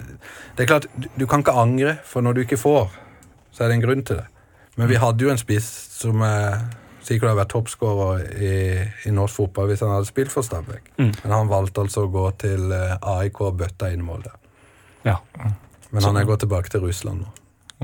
[0.57, 2.93] det er klart, du, kan ikke angre, for når du ikke får,
[3.51, 4.27] så er det en grunn til det.
[4.75, 6.63] Men vi hadde jo en spiss som eh,
[7.05, 8.53] sikkert hadde vært toppskårer i,
[9.07, 10.95] i norsk fotball hvis han hadde spilt for Stabæk.
[10.97, 11.11] Mm.
[11.23, 14.39] Men han valgte altså å gå til eh, AIK og bøtta inn mål der.
[15.03, 15.17] Ja.
[15.93, 17.31] Men han er gått tilbake til Russland nå.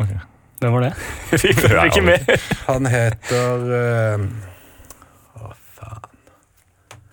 [0.01, 0.11] Ok.
[0.59, 0.93] Hvem var det?
[1.31, 2.31] Vi fikk ikke med.
[2.67, 4.23] Han heter uh,
[5.39, 6.07] Å, faen.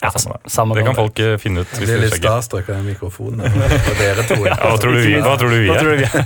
[0.02, 0.50] Ja, Samme det.
[0.52, 1.00] samme Det kan det.
[1.00, 2.26] folk eh, finne ut hvis blir de litt sjekker.
[2.28, 3.40] starstruck av den mikrofonen.
[3.46, 4.38] Og dere to.
[4.44, 5.80] Ja, hva tror du vi, hva tror du vi er?
[5.80, 6.20] tror du vi er?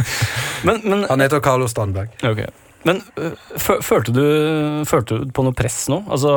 [0.68, 2.12] men, men, Han heter Carlo Strandberg.
[2.26, 2.42] ok.
[2.86, 4.24] men øh, følte, du,
[4.86, 6.02] følte du på noe press nå?
[6.12, 6.34] Altså,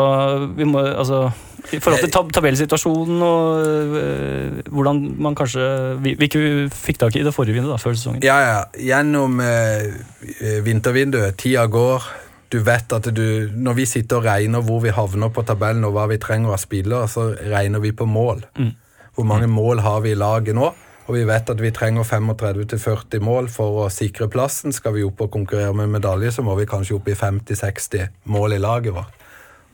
[0.57, 1.27] vi må, altså
[1.73, 5.67] I forhold til tab tabellsituasjonen og øh, hvordan man kanskje
[6.03, 6.41] vi, vi ikke
[6.73, 8.23] fikk tak i det forrige vinduet da, før sesongen.
[8.25, 8.59] Ja, ja.
[8.79, 11.37] Gjennom eh, vintervinduet.
[11.39, 12.09] Tida går.
[12.49, 15.93] Du vet at du Når vi sitter og regner hvor vi havner på tabellen og
[15.93, 18.45] hva vi trenger av spillere, så regner vi på mål.
[18.57, 18.71] Mm.
[19.15, 20.71] Hvor mange mål har vi i laget nå?
[21.09, 24.73] Og vi vet at vi trenger 35-40 mål for å sikre plassen.
[24.73, 28.53] Skal vi opp og konkurrere med medalje, så må vi kanskje opp i 50-60 mål
[28.53, 29.15] i laget vårt.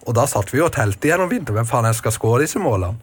[0.05, 1.57] Og da satt vi og telte gjennom vinteren.
[1.59, 2.99] Hvem faen jeg skal skåre disse målene?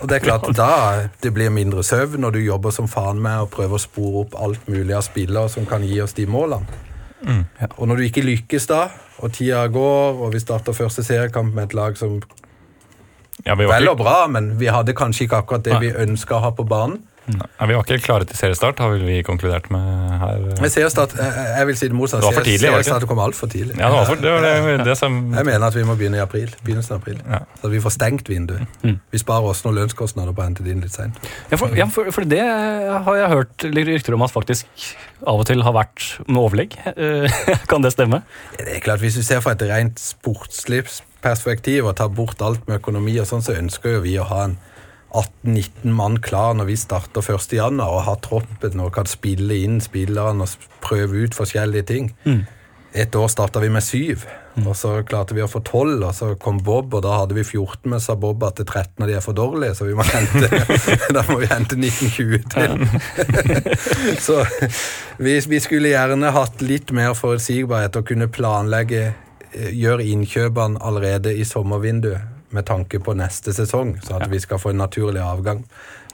[0.00, 3.44] Og det er klart, da det blir mindre søvn når du jobber som faen med
[3.44, 6.66] å prøve å spore opp alt mulig av spillere som kan gi oss de målene.
[7.78, 8.88] Og når du ikke lykkes da,
[9.22, 12.18] og tida går, og vi starter første seriekamp med et lag som
[13.44, 15.80] Ja, Vel og bra, men vi hadde kanskje ikke akkurat det Nei.
[15.86, 17.02] vi ønska å ha på banen.
[17.32, 19.84] Ja, vi var ikke klare til seriestart, har vi konkludert med
[20.20, 20.42] her.
[20.60, 22.20] Men seriestart, jeg, jeg vil si det motsatte.
[22.20, 22.68] Det var for tidlig?
[22.68, 23.78] Seriestart kom altfor tidlig.
[23.78, 26.20] Ja, det var, for, det, var det, det som Jeg mener at vi må begynne
[26.20, 26.52] i april.
[26.66, 27.22] Begynnelsen av april.
[27.24, 27.40] Ja.
[27.62, 28.76] Så vi får stengt vinduet.
[28.82, 28.98] Mm.
[29.14, 31.18] Vi sparer oss noen lønnskostnader på å hente det inn litt seint.
[31.48, 34.84] Ja, for, ja, for, for det har jeg hørt litt rykter om at faktisk
[35.24, 36.78] av og til har vært med overlegg.
[37.04, 37.26] Eh,
[37.68, 38.20] kan det stemme?
[38.54, 40.84] Det er klart, Hvis du ser fra et rent sportslig
[41.24, 44.44] perspektiv og tar bort alt med økonomi, og sånn, så ønsker jo vi å ha
[44.46, 44.54] en
[45.14, 47.52] 18-19 mann klar når vi starter 1.
[47.54, 52.10] januar, og har troppen og kan spille inn spillerne og prøve ut forskjellige ting.
[52.26, 52.44] Mm.
[52.94, 54.22] Et år starta vi med syv,
[54.62, 57.42] og så klarte vi å få tolv, og så kom Bob, og da hadde vi
[57.42, 60.46] 14, men sa Bob at 13 av de er for dårlige, så vi må hente,
[61.16, 62.70] da må vi hente 1920 til.
[64.26, 64.44] så
[65.18, 69.08] vi, vi skulle gjerne hatt litt mer forutsigbarhet og kunne planlegge,
[69.50, 74.60] eh, gjøre innkjøpene allerede i sommervinduet med tanke på neste sesong, så at vi skal
[74.62, 75.64] få en naturlig avgang.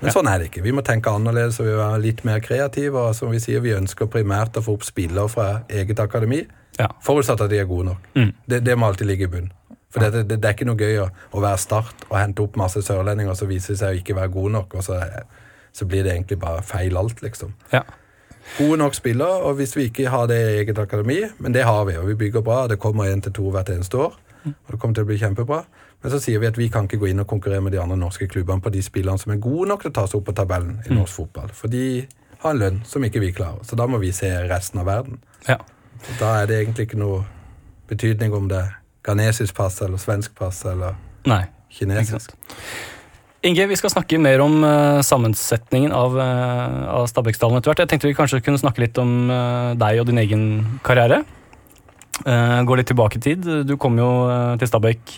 [0.00, 0.14] Men Ja.
[0.14, 0.62] sånn er det ikke.
[0.64, 2.96] Vi må tenke annerledes og vi må være litt mer kreative.
[2.96, 6.46] Og som vi sier, vi ønsker primært å få opp spillere fra eget akademi,
[6.78, 6.88] Ja.
[7.04, 7.98] forutsatt at de er gode nok.
[8.16, 8.32] Mm.
[8.48, 9.52] Det, det må alltid ligge i bunnen.
[9.90, 12.56] For det, det, det er ikke noe gøy å, å være Start og hente opp
[12.56, 15.00] masse sørlendinger, og så viser det seg å ikke være gode nok, og så,
[15.72, 17.52] så blir det egentlig bare feil alt, liksom.
[17.72, 17.82] Ja.
[18.56, 21.84] Gode nok spillere, og hvis vi ikke har det i eget akademi, men det har
[21.84, 24.14] vi, og vi bygger bra, det kommer én til to hvert eneste år,
[24.46, 25.64] og det kommer til å bli kjempebra.
[26.00, 27.98] Men så sier vi at vi kan ikke gå inn og konkurrere med de andre
[28.00, 30.36] norske klubbene på de spillerne som er gode nok til å ta seg opp på
[30.38, 31.52] tabellen i norsk fotball.
[31.56, 32.06] For de
[32.40, 33.60] har en lønn som ikke vi klarer.
[33.68, 35.20] Så da må vi se resten av verden.
[35.48, 35.60] ja.
[36.00, 37.24] Så da er det egentlig ikke noe
[37.90, 38.70] betydning om det er
[39.04, 40.96] ghanesisk pass eller svensk pass eller
[41.28, 41.42] Nei.
[41.70, 42.32] Kinesisk.
[43.44, 47.82] Inge, vi skal snakke mer om uh, sammensetningen av, uh, av Stabæk-stallen etter hvert.
[47.84, 50.42] Jeg tenkte vi kanskje kunne snakke litt om uh, deg og din egen
[50.84, 51.22] karriere.
[52.24, 53.48] Uh, gå litt tilbake i tid.
[53.68, 54.10] Du kom jo
[54.60, 55.14] til Stabæk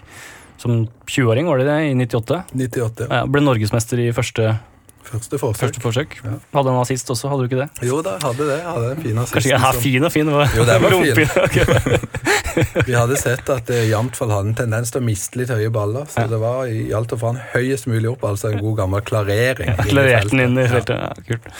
[0.59, 1.79] som 20-åring, var det det?
[1.91, 2.43] I 98?
[2.55, 3.23] 98, ja.
[3.23, 4.59] Ja, ble norgesmester i første,
[5.03, 5.59] Første forsøk.
[5.59, 6.13] første forsøk.
[6.25, 6.37] Ja.
[6.55, 7.89] Hadde en assist også, hadde du ikke det?
[7.89, 8.59] Jo da, hadde det.
[8.63, 9.35] Hadde en fin assist.
[9.35, 10.31] Kanskje ikke ja, fin og fin.
[10.31, 12.07] var- Jo, den var fin.
[12.87, 16.07] Vi hadde sett at eh, Jamtfall hadde en tendens til å miste litt høye baller,
[16.13, 19.73] så det var i alt og faen høyest mulig opp, altså en god gammel klarering.
[19.75, 20.71] Ja, Klarerte den inn i Ja.
[20.77, 21.03] feltet.
[21.03, 21.51] Ja, kult.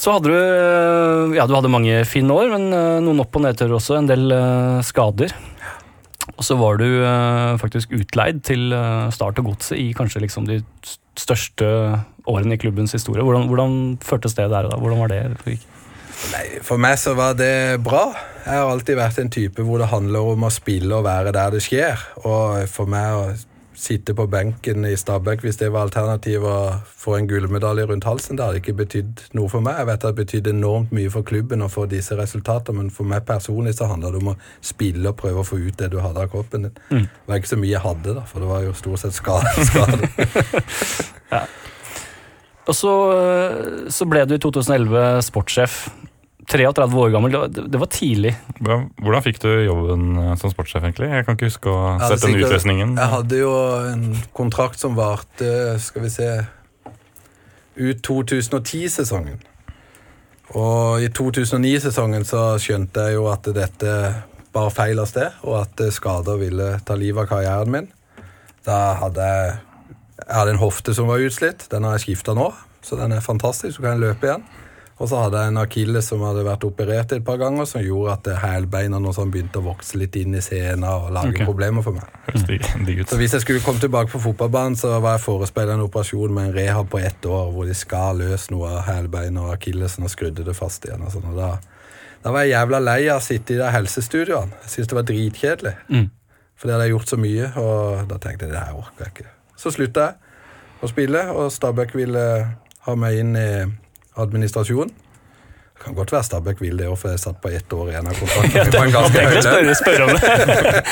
[0.00, 3.76] Så hadde du Ja, du hadde mange fine år, men eh, noen opp- og nedturer
[3.76, 3.98] også.
[3.98, 5.34] En del eh, skader.
[6.36, 10.46] Og så var du eh, faktisk utleid til eh, Start og Godset i kanskje liksom
[10.48, 10.60] de
[11.18, 11.66] største
[12.30, 13.24] årene i klubbens historie.
[13.24, 14.68] Hvordan, hvordan føltes det der?
[14.70, 14.78] da?
[14.80, 15.22] Hvordan var det?
[16.30, 18.10] Nei, For meg så var det bra.
[18.44, 21.56] Jeg har alltid vært en type hvor det handler om å spille og være der
[21.56, 22.04] det skjer.
[22.22, 23.24] Og for meg å
[23.80, 28.36] sitte på benken i Stabæk hvis det var alternativet å få en gullmedalje rundt halsen,
[28.36, 29.78] det hadde ikke betydd noe for meg.
[29.80, 33.08] Jeg vet at det betydde enormt mye for klubben å få disse resultatene, men for
[33.08, 35.98] meg personlig så handler det om å spille og prøve å få ut det du
[36.04, 36.76] hadde av kroppen din.
[36.90, 37.08] Mm.
[37.08, 39.54] Det var ikke så mye jeg hadde, da, for det var jo stort sett skade.
[39.70, 41.42] skade.
[42.68, 45.80] Og så, eh, så ble du i 2011 sportssjef.
[46.50, 47.30] 33 år gammel.
[47.32, 48.32] Det var- Det var tidlig.
[48.60, 51.08] Hvordan hvordan fikk du jobben eh, som sportssjef, egentlig?
[51.10, 52.96] Jeg kan ikke huske å sette den utløsningen.
[52.98, 53.52] Jeg hadde jo
[53.92, 56.46] en kontrakt som varte, skal vi se
[57.80, 59.38] Ut 2010-sesongen.
[60.58, 63.92] Og i 2009-sesongen så skjønte jeg jo at dette
[64.52, 67.88] bar feil av sted, og at skader ville ta livet av karrieren min.
[68.66, 69.58] Da hadde jeg
[70.20, 71.64] Jeg hadde en hofte som var utslitt.
[71.70, 72.50] Den har jeg skifta nå,
[72.84, 73.78] så den er fantastisk.
[73.78, 74.42] Så kan jeg løpe igjen.
[75.00, 78.18] Og så hadde jeg en akilles som hadde vært operert et par ganger, som gjorde
[78.18, 81.46] at hælbeina sånn begynte å vokse litt inn i sena og lage okay.
[81.48, 82.04] problemer for meg.
[83.08, 86.50] Så hvis jeg skulle komme tilbake på fotballbanen, så var jeg forespeila en operasjon med
[86.50, 90.12] en rehab på ett år, hvor de skar løs noe av hælbeina og akillesen og
[90.12, 91.08] skrudde det fast igjen.
[91.08, 91.32] Og sånn.
[91.32, 91.50] og da,
[92.20, 94.62] da var jeg jævla lei av å sitte i de helsestudioene.
[94.66, 95.76] Jeg syntes det var dritkjedelig.
[95.88, 96.08] Mm.
[96.60, 99.16] For det hadde jeg gjort så mye, og da tenkte jeg det her orker jeg
[99.16, 99.30] ikke.
[99.56, 102.26] Så slutta jeg å spille, og Stabæk ville
[102.84, 103.52] ha meg inn i
[104.26, 104.90] administrasjonen.
[105.80, 108.18] Det kan godt være Stabæk vil det for jeg satt på ett år igjen av
[108.20, 108.74] kontrakten.
[108.82, 110.82] en ganske høy spørre, spørre om det.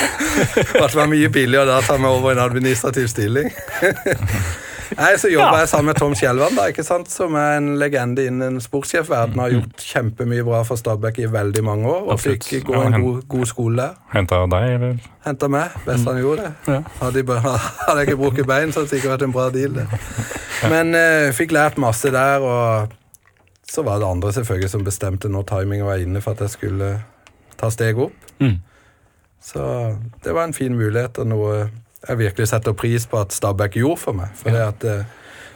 [0.89, 3.51] Det var mye billigere da ta meg over en administrativ stilling.
[4.97, 5.59] Nei, Så jobba Ja.
[5.61, 7.11] jeg sammen med Tom Skjelvan, da, ikke sant?
[7.13, 9.39] som er en legende innen sportssjefverdenen.
[9.39, 12.43] Har gjort kjempemye bra for Stabæk i veldig mange år, og Absolutt.
[12.49, 13.93] fikk gå en god, god skole der.
[14.15, 14.97] Henta deg, eller?
[15.25, 16.53] Henta meg, best han gjorde det.
[16.73, 16.81] Ja.
[17.03, 17.41] Hadde, jeg
[17.85, 19.73] hadde jeg ikke brukket bein, så hadde det sikkert vært en bra deal.
[19.77, 19.85] det.
[20.73, 22.97] Men eh, fikk lært masse der, og
[23.69, 26.89] så var det andre selvfølgelig som bestemte når timingen var inne for at jeg skulle
[27.59, 28.31] ta steg opp.
[28.39, 28.57] Mm.
[29.43, 29.63] Så
[30.23, 31.53] det var en fin mulighet, og noe
[32.07, 34.33] jeg virkelig setter pris på at Stabæk gjorde for meg.
[34.39, 35.05] For det at, eh,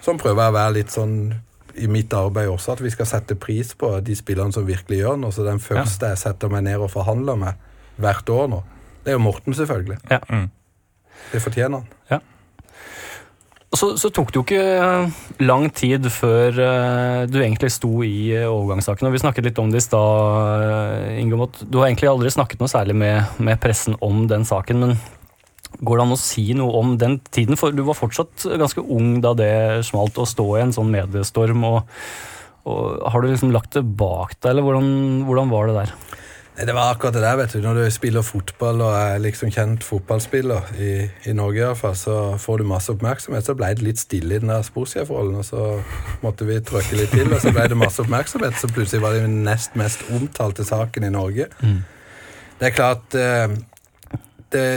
[0.04, 1.16] sånn prøver jeg å være litt sånn
[1.74, 5.18] i mitt arbeid også, at vi skal sette pris på de spillerne som virkelig gjør
[5.18, 5.34] noe.
[5.34, 7.54] Så den første jeg setter meg ned og forhandler med
[7.98, 8.64] hvert år nå,
[9.04, 9.98] det er jo Morten, selvfølgelig.
[10.12, 10.20] Ja.
[10.30, 10.52] Mm.
[11.32, 11.88] Det fortjener han.
[12.12, 12.33] Og
[13.78, 18.30] så, så tok det jo ikke eh, lang tid før eh, du egentlig sto i
[18.36, 19.08] eh, overgangssaken.
[19.08, 21.48] og Vi snakket litt om det i stad, Inge.
[21.66, 24.84] Du har egentlig aldri snakket noe særlig med, med pressen om den saken.
[24.84, 24.98] men
[25.82, 27.58] Går det an å si noe om den tiden?
[27.60, 29.54] For du var fortsatt ganske ung da det
[29.90, 31.66] smalt å stå i en sånn mediestorm.
[31.66, 31.96] og,
[32.70, 34.92] og Har du liksom lagt det bak deg, eller hvordan,
[35.30, 35.96] hvordan var det der?
[36.54, 37.62] Nei, Det var akkurat det der, vet du.
[37.64, 40.92] Når du spiller fotball og er liksom kjent fotballspiller i,
[41.26, 43.48] i Norge, i hvert fall, så får du masse oppmerksomhet.
[43.48, 45.80] Så ble det litt stille i den der sportssjefrollen, og så
[46.22, 48.60] måtte vi trøkke litt til, og så ble det masse oppmerksomhet.
[48.62, 51.50] Så plutselig var det den nest mest omtalte saken i Norge.
[52.60, 53.58] Det er klart eh,
[54.54, 54.68] det,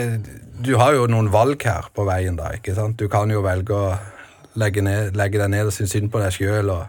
[0.64, 2.54] Du har jo noen valg her på veien, da.
[2.56, 2.96] ikke sant?
[2.96, 3.92] Du kan jo velge å
[4.56, 6.72] legge, ned, legge deg ned og synes synd på deg sjøl.
[6.72, 6.86] Og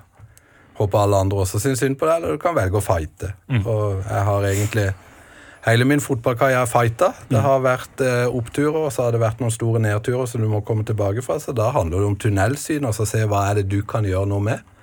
[0.78, 3.34] håper alle andre også syns synd på deg, eller du kan velge å fighte.
[3.64, 4.88] Og jeg har egentlig
[5.68, 7.12] hele min fotballkarriere fighta.
[7.30, 10.48] Det har vært eh, oppturer, og så har det vært noen store nedturer som du
[10.52, 11.40] må komme tilbake fra.
[11.44, 14.30] Så da handler det om tunnelsyn, og så se hva er det du kan gjøre
[14.32, 14.74] noe med.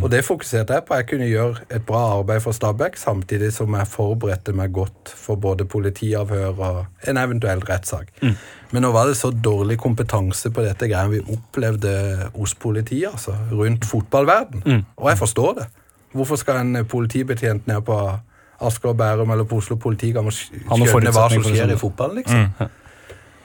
[0.00, 0.96] Og det fokuserte jeg på.
[0.96, 5.36] Jeg kunne gjøre et bra arbeid for Stabæk, samtidig som jeg forberedte meg godt for
[5.36, 8.08] både politiavhør og en eventuell rettssak.
[8.72, 11.92] Men nå var det så dårlig kompetanse på dette greia vi opplevde
[12.36, 14.84] hos politiet, altså, rundt fotballverden.
[14.96, 15.66] Og jeg forstår det.
[16.12, 17.96] Hvorfor skal en politibetjent ned på
[18.62, 22.70] Asker og Bærum eller på Oslo politikammer skjønne hva som skjer i fotballen, liksom?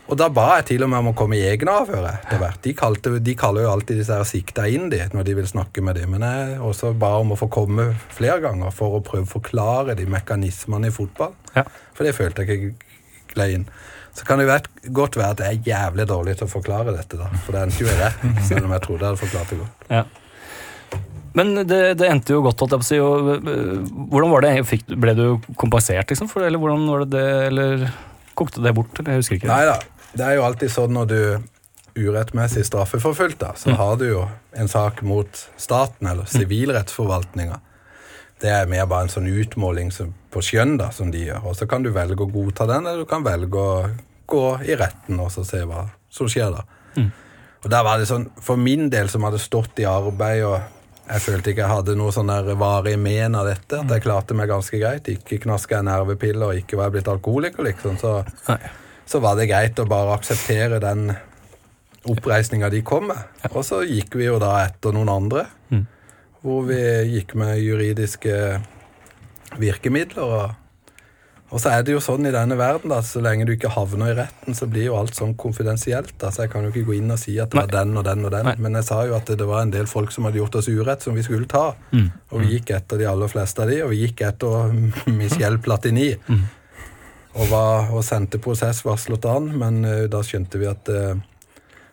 [0.07, 2.05] Og da ba jeg til og med om å komme i egne avhør.
[2.07, 2.61] etter hvert.
[2.63, 5.83] De, kalte, de kaller jo alltid disse her sikta inn de, når de vil snakke
[5.83, 6.13] med dem.
[6.15, 9.97] Men jeg også ba om å få komme flere ganger for å prøve å forklare
[9.99, 11.35] de mekanismene i fotball.
[11.57, 11.65] Ja.
[11.97, 13.67] For det følte jeg ikke ble inn.
[14.17, 14.47] Så kan det
[14.95, 17.27] godt være at jeg er jævlig dårlig til å forklare dette, da.
[17.45, 19.91] For det endte jo i retten, selv om jeg trodde jeg hadde forklart det godt.
[19.93, 20.05] Ja.
[21.37, 22.97] Men det, det endte jo godt, holdt jeg på å si.
[23.03, 24.53] Og, øh, hvordan var det?
[24.65, 25.25] Fikk, ble du
[25.59, 26.31] kompensert, liksom?
[26.31, 27.85] For det, eller hvordan var det det Eller
[28.37, 28.97] kokte det bort?
[28.97, 29.51] Eller jeg husker ikke.
[29.51, 29.77] Nei da.
[30.17, 31.19] Det er jo alltid sånn når du
[31.97, 34.25] urettmessig straffeforfulgt, da, så har du jo
[34.57, 37.57] en sak mot staten, eller sivilrettsforvaltninga.
[38.41, 39.89] Det er mer bare en sånn utmåling
[40.33, 41.47] på skjønn da, som de gjør.
[41.49, 43.71] Og så kan du velge å godta den, eller du kan velge å
[44.27, 46.63] gå i retten og så se hva som skjer da.
[47.63, 50.59] Og der var det sånn, For min del som hadde stått i arbeid og
[51.07, 54.35] jeg følte ikke jeg hadde noe sånn der varig men av dette, at jeg klarte
[54.35, 55.07] meg ganske greit.
[55.07, 57.95] Ikke knaska en nervepille og ikke var jeg blitt alkoholiker, liksom.
[58.01, 58.11] Så,
[59.07, 61.13] så var det greit å bare akseptere den
[62.11, 63.23] oppreisninga de kom med.
[63.53, 65.85] Og så gikk vi jo da etter noen andre, Mm.
[66.43, 66.77] hvor vi
[67.15, 68.35] gikk med juridiske
[69.59, 70.23] virkemidler.
[70.23, 70.51] Og,
[71.47, 74.11] og så er det jo sånn i denne verden at så lenge du ikke havner
[74.11, 76.11] i retten, så blir jo alt sånn konfidensielt.
[76.19, 77.75] da, Så jeg kan jo ikke gå inn og si at det var Nei.
[77.77, 78.49] den og den og den.
[78.49, 78.55] Nei.
[78.65, 81.05] Men jeg sa jo at det var en del folk som hadde gjort oss urett,
[81.05, 81.69] som vi skulle ta.
[81.93, 82.09] Mm.
[82.31, 84.75] Og vi gikk etter de aller fleste av de, og vi gikk etter
[85.21, 86.09] Michel Platini.
[86.27, 86.43] Mm.
[87.37, 91.19] Og, var, og sendte prosessvarslet an, men uh, da skjønte vi at, eh,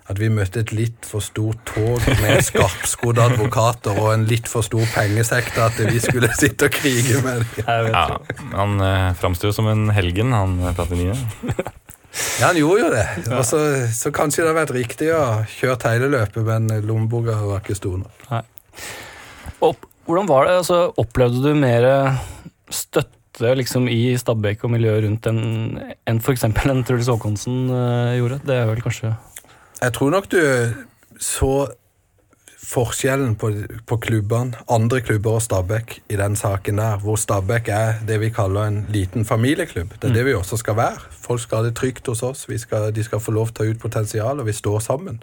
[0.05, 4.67] at vi møtte et litt for stort tog med skarpskodde advokater og en litt for
[4.67, 7.65] stor pengesekk at vi skulle sitte og krige med dem.
[7.65, 8.19] Ja,
[8.53, 11.09] han eh, framsto jo som en helgen, han eh, Platini.
[12.39, 13.07] Ja, han gjorde jo det.
[13.33, 15.25] Og så, så kanskje det hadde vært riktig å
[15.57, 18.29] kjøre hele løpet, men lommeboka var ikke stor nok.
[19.65, 20.61] Opp, hvordan var det?
[20.61, 21.89] Altså, opplevde du mer
[22.71, 25.45] støtte liksom, i Stabæk og miljøet rundt enn
[25.81, 26.45] en f.eks.
[26.47, 28.45] en Truls Håkonsen uh, gjorde?
[28.47, 29.17] Det er vel kanskje
[29.85, 30.41] Jeg tror nok du
[31.21, 31.67] så
[32.65, 33.51] forskjellen på,
[33.85, 38.31] på klubbene, andre klubber og Stabæk i den saken der, hvor Stabæk er det vi
[38.33, 39.93] kaller en liten familieklubb.
[40.01, 41.05] Det er det vi også skal være.
[41.27, 43.59] Folk skal ha det trygt hos oss, vi skal, de skal få lov til å
[43.59, 45.21] ta ut potensial, og vi står sammen.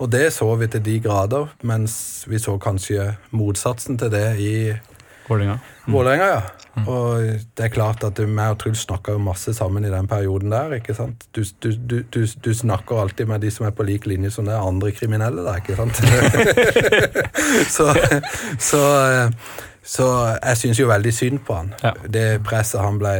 [0.00, 4.54] Og det så vi til de grader, mens vi så kanskje motsatsen til det i
[5.28, 5.60] Vålerenga.
[5.86, 6.40] Vålerenga, ja.
[6.80, 10.52] Og det er klart at meg og Truls snakka jo masse sammen i den perioden
[10.54, 10.72] der.
[10.78, 11.26] ikke sant?
[11.36, 14.54] Du, du, du, du, snakker alltid med de som er på lik linje som det
[14.56, 16.00] er andre kriminelle, der, ikke sant?
[17.76, 17.92] så,
[18.58, 18.82] så,
[19.84, 20.08] så
[20.38, 21.74] jeg syns jo veldig synd på han.
[21.84, 21.92] Ja.
[22.16, 23.16] Det presset han ble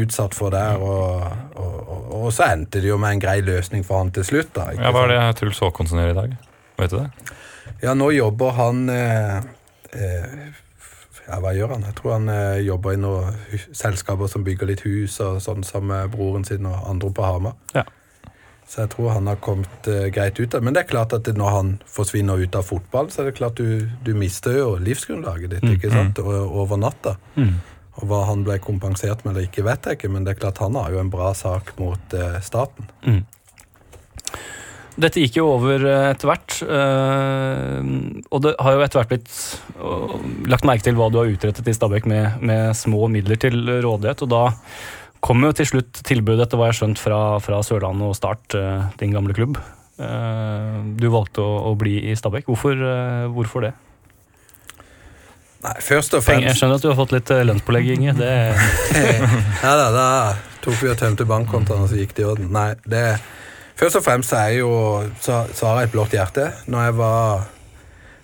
[0.00, 0.80] utsatt for der.
[0.80, 1.26] Og,
[1.60, 4.54] og, og, og så endte det jo med en grei løsning for han til slutt.
[4.56, 4.70] da.
[4.78, 6.38] Ja, Hva er det Truls Håkonsen gjør i dag?
[6.78, 7.36] Vet du det?
[7.82, 9.36] Ja, nå jobber han eh,
[9.92, 10.56] eh,
[11.28, 11.84] Ja, hva gjør han?
[11.84, 15.92] Jeg tror han eh, jobber i noen selskaper som bygger litt hus og sånn sammen
[15.92, 17.56] med broren sin og andre på Hamar.
[17.76, 17.84] Ja.
[18.68, 21.28] Så jeg tror han har kommet eh, greit ut av Men det er klart at
[21.32, 25.56] når han forsvinner ut av fotball, så er det klart du, du mister jo livsgrunnlaget
[25.56, 26.20] ditt, ikke sant?
[26.20, 26.52] Mm.
[26.62, 27.16] Over natta.
[27.36, 27.56] Mm.
[27.98, 30.60] Og hva han ble kompensert med eller ikke, vet jeg ikke, men det er klart
[30.62, 32.88] han har jo en bra sak mot eh, staten.
[33.08, 33.24] Mm.
[34.98, 37.90] Dette gikk jo over eh, etter hvert, eh,
[38.34, 41.74] og det har jo etter hvert blitt lagt merke til hva du har utrettet i
[41.76, 44.42] Stabæk med, med små midler til rådighet, og da
[45.22, 48.58] kom jo til slutt tilbudet, etter hva jeg har skjønt, fra, fra Sørlandet og Start,
[48.58, 49.60] eh, din gamle klubb.
[49.98, 52.46] Du valgte å, å bli i Stabæk.
[52.46, 52.82] Hvorfor,
[53.34, 53.72] hvorfor det?
[55.64, 58.14] Nei, først og fremst jeg skjønner at du har fått litt lønnspålegging lønnspålegg, Inge.
[58.14, 59.08] Det,
[59.64, 60.06] Ja da, da
[60.62, 62.52] tok vi og tømte bankkontoene, så gikk det i orden.
[62.54, 63.02] Nei, det
[63.78, 64.70] Først og fremst så er jo
[65.28, 66.48] jeg et blått hjerte.
[66.66, 67.44] Når jeg var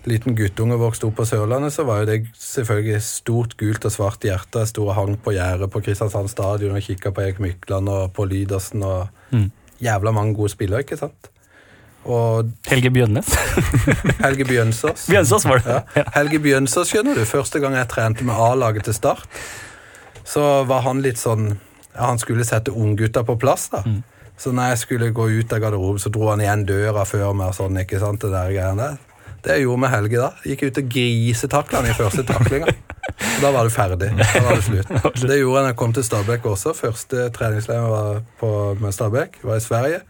[0.05, 3.93] liten guttunge og vokste opp på Sørlandet, så var jo det selvfølgelig stort gult og
[3.95, 4.65] svart hjerte.
[4.65, 8.11] Jeg sto og hang på gjerdet på Kristiansand stadion og kikka på Erik Mykland og
[8.17, 9.51] på Lydersen og Mm.
[9.83, 11.31] jævla mange gode spillere, ikke sant?
[12.05, 13.27] Og Helge Bjønnes.
[14.25, 15.07] Helge Bjønsås.
[15.09, 15.79] Bjønsås var det.
[15.97, 16.03] Ja.
[16.15, 17.25] Helge Bjønsås, skjønner du.
[17.25, 19.25] Første gang jeg trente med A-laget til start,
[20.25, 21.55] så var han litt sånn
[21.95, 23.83] ja, Han skulle sette unggutta på plass, da.
[23.87, 24.03] Mm.
[24.39, 27.53] Så når jeg skulle gå ut av garderoben, så dro han igjen døra før meg
[27.53, 29.03] og sånn, ikke sant, det der greiene der.
[29.45, 30.31] Det gjorde med Helge da.
[30.49, 32.73] Gikk ut og grisetakla han i første taklinga.
[33.43, 34.09] Da var det ferdig.
[34.17, 34.93] Da var det slutt.
[35.29, 36.73] Det gjorde jeg da jeg kom til Stabæk også.
[36.79, 38.49] Første treningsleir var på,
[38.81, 40.01] med Stabæk var i Sverige.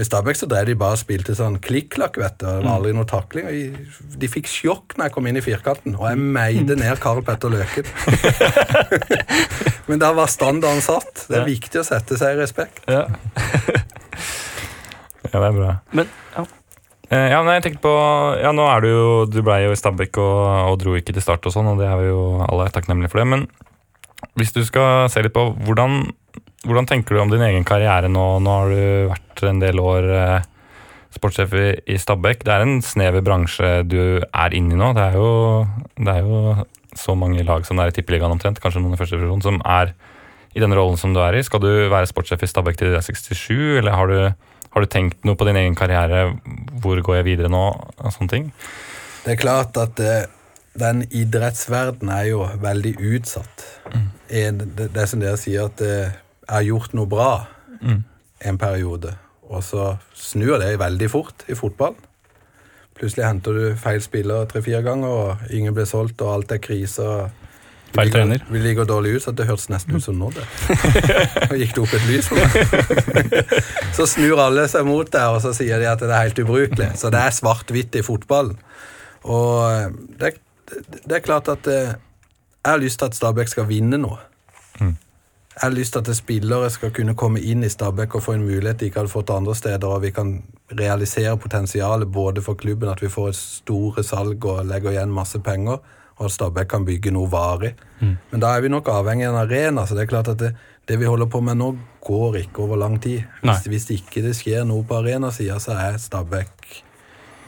[0.00, 2.46] I Stabæk så drev de bare og spilte sånn klikk-klakk, vet du.
[2.46, 3.44] Det var aldri noe takling.
[3.50, 7.20] og de- fikk sjokk når jeg kom inn i firkanten, og jeg meide ned Karl
[7.26, 7.84] Petter Løken.
[9.90, 11.26] Men da var standarden satt.
[11.28, 11.48] Det er Ja.
[11.50, 12.80] viktig å sette seg i respekt.
[12.88, 13.06] Ja.
[15.30, 15.72] Ja, det er bra.
[15.94, 16.42] Men ja.
[17.12, 17.90] Eh, Ja, men jeg tenkte på
[18.42, 21.22] Ja, nå er du jo Du ble jo i Stabæk og, og dro ikke til
[21.22, 23.26] start og sånn, og det er vi jo alle takknemlige for det.
[23.28, 23.44] Men
[24.40, 26.00] hvis du skal se litt på hvordan,
[26.66, 28.24] hvordan tenker du om din egen karriere nå?
[28.44, 30.48] Nå har du vært en del år eh,
[31.14, 32.44] sportssjef i, Stabæk.
[32.44, 34.92] Det er en snever bransje du er inne i nå.
[34.96, 35.30] Det er jo,
[35.96, 36.66] det er jo
[36.98, 39.60] så mange lag som det er i Tippeligaen omtrent, kanskje noen i første divisjon, som
[39.64, 39.94] er
[40.54, 41.44] i den rollen som du er i?
[41.46, 44.90] Skal du være sportssjef i Stabæk til du er 67, eller har du, har du
[44.90, 46.34] tenkt noe på din egen karriere?
[46.82, 47.66] Hvor går jeg videre nå?
[47.70, 48.50] og sånne ting?
[49.24, 50.26] Det er klart at eh,
[50.80, 53.70] den idrettsverdenen er jo veldig utsatt.
[53.94, 54.10] Mm.
[54.28, 56.18] det, det er som dere sier, at eh,
[56.50, 57.32] har gjort noe bra
[57.80, 58.02] Mm.
[58.44, 59.14] en periode,
[59.48, 61.94] og så snur det veldig fort i fotball.
[62.98, 67.06] Plutselig henter du feil spiller tre-fire ganger, og ingen blir solgt, og alt er krise.
[67.94, 68.44] Feil trener.
[68.52, 70.44] Vi ligger dårlig ut, så det hørtes nesten ut som nå, det.
[71.50, 72.52] Og gikk det opp et lys for meg.
[73.96, 76.90] Så snur alle seg mot deg, og så sier de at det er helt ubrukelig.
[77.00, 78.54] Så det er svart-hvitt i fotballen.
[79.24, 79.88] Og eh,
[80.20, 80.34] det,
[81.02, 84.20] det er klart at eh, jeg har lyst til at Stabæk skal vinne noe.
[85.60, 85.62] Mm.
[85.62, 88.46] Jeg har lyst til at spillere skal kunne komme inn i Stabæk og få en
[88.46, 90.42] mulighet de ikke hadde fått andre steder, og vi kan
[90.72, 95.38] realisere potensialet både for klubben, at vi får et store salg og legger igjen masse
[95.38, 95.78] penger,
[96.16, 97.74] og at Stabæk kan bygge noe varig.
[98.30, 100.54] Men da er vi nok avhengig av en arena, så det er klart at det,
[100.88, 103.22] det vi holder på med nå, går ikke over lang tid.
[103.42, 106.82] Hvis, hvis ikke det skjer noe på arenasida, så er Stabæk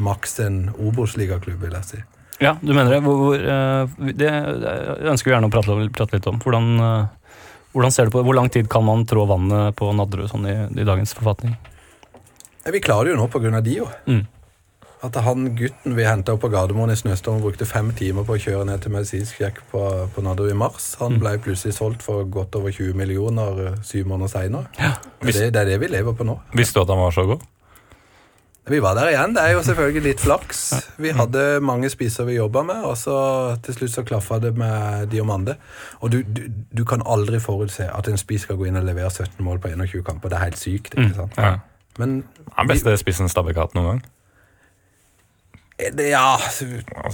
[0.02, 2.02] maks en Obos-ligaklubb, vil jeg si.
[2.42, 3.00] Ja, du mener det.
[3.02, 4.30] Hvor, hvor, eh, det
[5.08, 6.40] ønsker vi gjerne å prate, prate litt om.
[6.42, 7.21] Hvordan, eh,
[7.72, 8.26] hvordan ser du på det?
[8.28, 11.56] Hvor lang tid kan man trå vannet på Nadderud sånn i, i dagens forfatning?
[12.62, 13.60] Vi klarer det jo nå pga.
[13.64, 13.88] Dio.
[14.06, 14.26] Mm.
[15.02, 18.42] At han gutten vi henta opp på Gardermoen i snøstorm, brukte fem timer på å
[18.42, 19.80] kjøre ned til medisinsk sjekk på,
[20.14, 20.92] på Nadderud i mars.
[21.00, 24.70] Han ble plutselig solgt for godt over 20 millioner eh, syv måneder seinere.
[24.78, 24.92] Ja.
[25.24, 26.38] Det, det er det vi lever på nå.
[26.54, 27.42] Visste du at han var så god?
[28.70, 29.32] Vi var der igjen.
[29.34, 30.60] Det er jo selvfølgelig litt flaks.
[31.02, 33.16] Vi hadde mange spiser vi jobba med, og så
[33.66, 35.56] til slutt så klaffa det med Diomande.
[36.00, 39.10] Og du, du, du kan aldri forutse at en spiss skal gå inn og levere
[39.10, 40.30] 17 mål på 21 kamper.
[40.30, 40.94] Det er helt sykt.
[40.94, 41.38] ikke sant?
[41.38, 41.56] Ja.
[41.98, 42.22] Men
[42.56, 44.02] Han er beste spissen Stabæk har hatt noen gang.
[45.92, 46.64] det, ja Altså,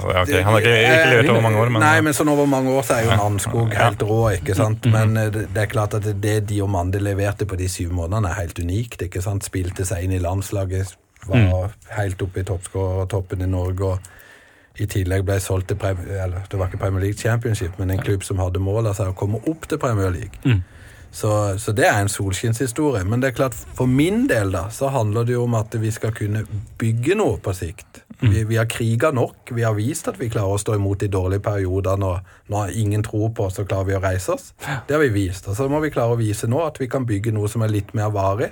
[0.06, 0.42] okay.
[0.42, 2.84] Han har ikke, ikke levert over mange år, men Nei, men sånn over mange år
[2.84, 4.84] så er jo Namskog helt rå, ikke sant?
[4.92, 8.42] Men eh, det, det er klart at det Diomande leverte på de syv månedene, er
[8.44, 9.48] helt unikt, ikke sant?
[9.48, 10.92] Spilte seg inn i landslaget,
[11.26, 16.46] var helt oppe i toppskårertoppen i Norge, og i tillegg ble solgt til Premier, eller,
[16.50, 19.16] det var ikke Premier League Championship, men en klubb som hadde mål av seg å
[19.18, 20.38] komme opp til Premier League.
[20.44, 20.62] Mm.
[21.10, 23.04] Så, så det er en solskinnshistorie.
[23.08, 25.90] Men det er klart, for min del da, så handler det jo om at vi
[25.94, 26.44] skal kunne
[26.78, 28.02] bygge noe på sikt.
[28.20, 29.52] Vi, vi har kriga nok.
[29.54, 32.20] Vi har vist at vi klarer å stå imot i dårlige perioder når,
[32.52, 34.50] når ingen tror på oss, så klarer vi å reise oss.
[34.58, 35.48] Det har vi vist.
[35.48, 37.72] Og så må vi klare å vise nå at vi kan bygge noe som er
[37.72, 38.50] litt mer varig.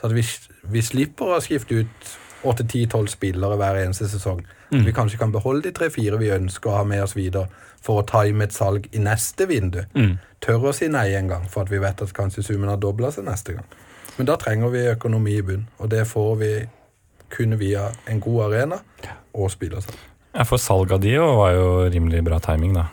[0.00, 0.24] Så at vi,
[0.72, 2.14] vi slipper å skifte ut
[2.46, 4.44] 8-10-12 spillere hver eneste sesong.
[4.70, 4.82] Mm.
[4.82, 7.46] vi kanskje kan beholde de tre-fire vi ønsker å ha med oss videre
[7.86, 9.84] for å time et salg i neste vindu.
[9.94, 10.16] Mm.
[10.42, 13.12] Tørre å si nei en gang, for at vi vet at kanskje summen har dobla
[13.14, 13.68] seg neste gang.
[14.16, 16.50] Men da trenger vi økonomi i bunn, og det får vi
[17.30, 18.80] kun via en god arena
[19.36, 19.98] og spillersalg.
[20.36, 22.88] Ja, for salg av Dio var jo rimelig bra timing, da.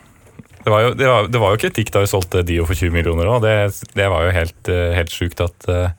[0.64, 2.94] Det var jo, det var, det var jo kritikk da vi solgte Dio for 20
[2.94, 3.42] millioner òg.
[3.44, 5.90] Det, det var jo helt, eh, helt sjukt at eh,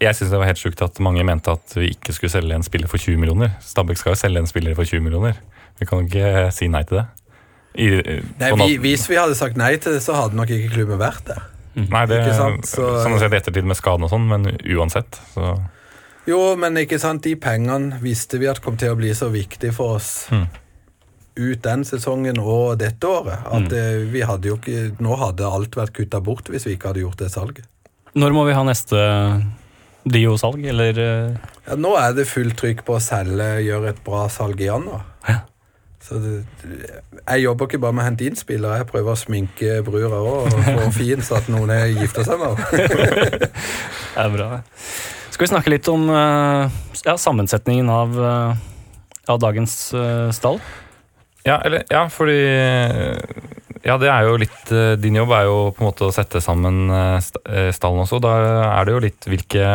[0.00, 2.66] Jeg syns det var helt sjukt at mange mente at vi ikke skulle selge en
[2.66, 3.54] spiller for 20 millioner.
[3.64, 5.38] Stabæk skal jo selge en spiller for 20 millioner.
[5.80, 7.06] Vi kan ikke si nei til det.
[7.76, 7.88] I,
[8.40, 11.26] Nei, vi, Hvis vi hadde sagt nei til det, så hadde nok ikke klubben vært
[11.28, 11.42] der.
[11.76, 15.58] nei, det er sant, å si i ettertid med skaden og sånn, men uansett, så
[16.26, 19.74] Jo, men ikke sant, de pengene visste vi at kom til å bli så viktig
[19.76, 20.46] for oss Mm.
[21.36, 23.44] ut den sesongen og dette året.
[23.44, 24.08] At mm.
[24.08, 27.20] vi hadde jo ikke Nå hadde alt vært kutta bort hvis vi ikke hadde gjort
[27.20, 27.68] det salget.
[28.16, 28.96] Når må vi ha neste
[30.06, 34.26] Dio-salg, eller eh, Ja, nå er det fullt trykk på å selge, gjøre et bra
[34.30, 35.02] salg i januar.
[35.26, 35.40] Ja.
[36.06, 36.36] Så det,
[37.26, 40.52] jeg jobber ikke bare med å hente inn spillere, jeg prøver å sminke brura òg
[40.54, 43.50] og få fin så at noen er gifta seg med henne.
[43.50, 44.48] Det er bra.
[45.34, 48.62] Skal vi snakke litt om eh, ja, sammensetningen av, eh,
[49.34, 49.74] av dagens
[50.38, 50.62] stall?
[51.46, 52.38] Ja, eller, ja, fordi
[53.86, 56.88] Ja, det er jo litt Din jobb er jo på en måte å sette sammen
[57.22, 57.42] st-
[57.76, 58.18] stallen også.
[58.24, 58.32] Da
[58.80, 59.68] er det jo litt hvilke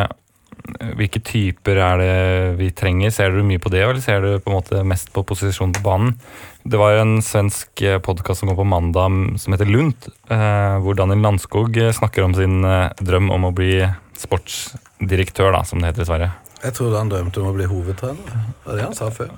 [0.98, 2.16] hvilke typer er det
[2.60, 3.14] vi trenger?
[3.14, 5.84] Ser du mye på det, eller ser du på en måte mest på posisjonen på
[5.86, 6.14] banen?
[6.62, 11.24] Det var en svensk podkast som går på mandag som heter Lunt, eh, hvor Daniel
[11.26, 13.82] Landskog eh, snakker om sin eh, drøm om å bli
[14.22, 16.30] sportsdirektør, da, som det heter i Sverige.
[16.62, 18.38] Jeg trodde han drømte om å bli hovedtrener.
[18.62, 19.34] Det var det han sa før.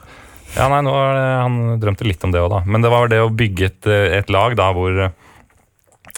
[0.54, 2.62] Ja, nei, nå det, Han drømte litt om det òg, da.
[2.68, 5.16] Men det var det å bygge et, eh, et lag da hvor eh,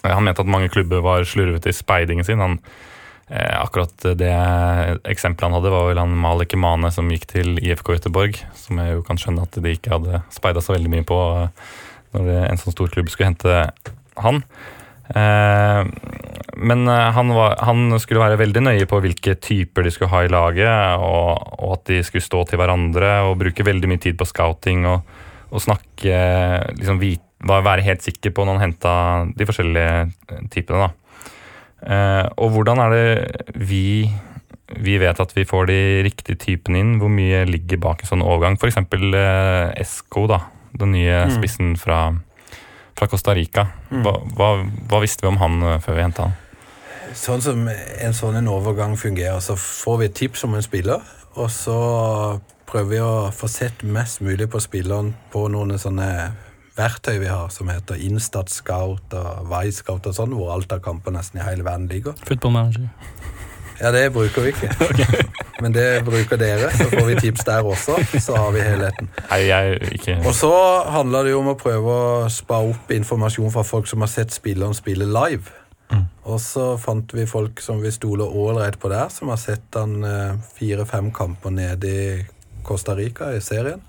[0.05, 2.43] Han mente at mange klubber var slurvete i speidingen sin.
[2.43, 2.83] Han, eh,
[3.25, 4.33] akkurat det
[5.09, 8.37] eksempelet han hadde, var vel han Malik Imane som gikk til IFK Göteborg.
[8.59, 11.73] Som jeg jo kan skjønne at de ikke hadde speida så veldig mye på eh,
[12.15, 13.55] når en sånn stor klubb skulle hente
[14.21, 14.43] han.
[15.09, 15.81] Eh,
[16.57, 20.23] men eh, han, var, han skulle være veldig nøye på hvilke typer de skulle ha
[20.25, 24.17] i laget, og, og at de skulle stå til hverandre og bruke veldig mye tid
[24.19, 25.05] på scouting og,
[25.51, 26.19] og snakke
[26.77, 28.91] liksom vite, Være helt sikker på når han henta
[29.37, 30.87] de forskjellige eh, typene.
[30.87, 31.04] da.
[31.85, 34.09] Eh, og hvordan er det vi
[34.75, 35.75] vi vet at vi får de
[36.07, 36.95] riktige typene inn.
[36.99, 38.55] Hvor mye ligger bak en sånn overgang?
[38.57, 38.79] F.eks.
[38.81, 40.39] Eh, Esco, da.
[40.75, 41.35] Den nye Mm.
[41.37, 41.99] spissen fra,
[42.97, 43.67] fra Costa Rica.
[43.91, 44.01] Mm.
[44.03, 44.49] Hva, hva,
[44.89, 46.33] hva visste vi om han eh, før vi henta han?
[47.13, 50.99] Sånn som en sånn en overgang fungerer, så får vi et tips om en spiller,
[51.37, 56.09] og så prøver vi å få sett mest mulig på spilleren på noen sånne
[56.75, 60.83] verktøy vi har, som heter Instat Scout og Vice Scout og sånn, hvor alt av
[60.85, 62.17] kamper nesten i hele verden ligger.
[62.27, 62.89] Football manager.
[63.79, 64.71] Ja, det bruker vi ikke.
[65.63, 69.09] Men det bruker dere, så får vi tips der også, så har vi helheten.
[69.29, 70.51] Nei, jeg ikke Og så
[70.91, 74.35] handler det jo om å prøve å spa opp informasjon fra folk som har sett
[74.35, 75.51] spilleren spille live.
[76.25, 79.99] Og så fant vi folk som vi stoler ålreit på der, som har sett han
[80.03, 82.05] eh, fire-fem kamper nede i
[82.65, 83.83] Costa Rica i serien.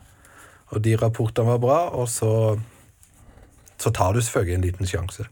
[0.74, 2.58] Og de rapportene var bra, og så,
[3.78, 5.26] så tar du selvfølgelig en liten sjanse.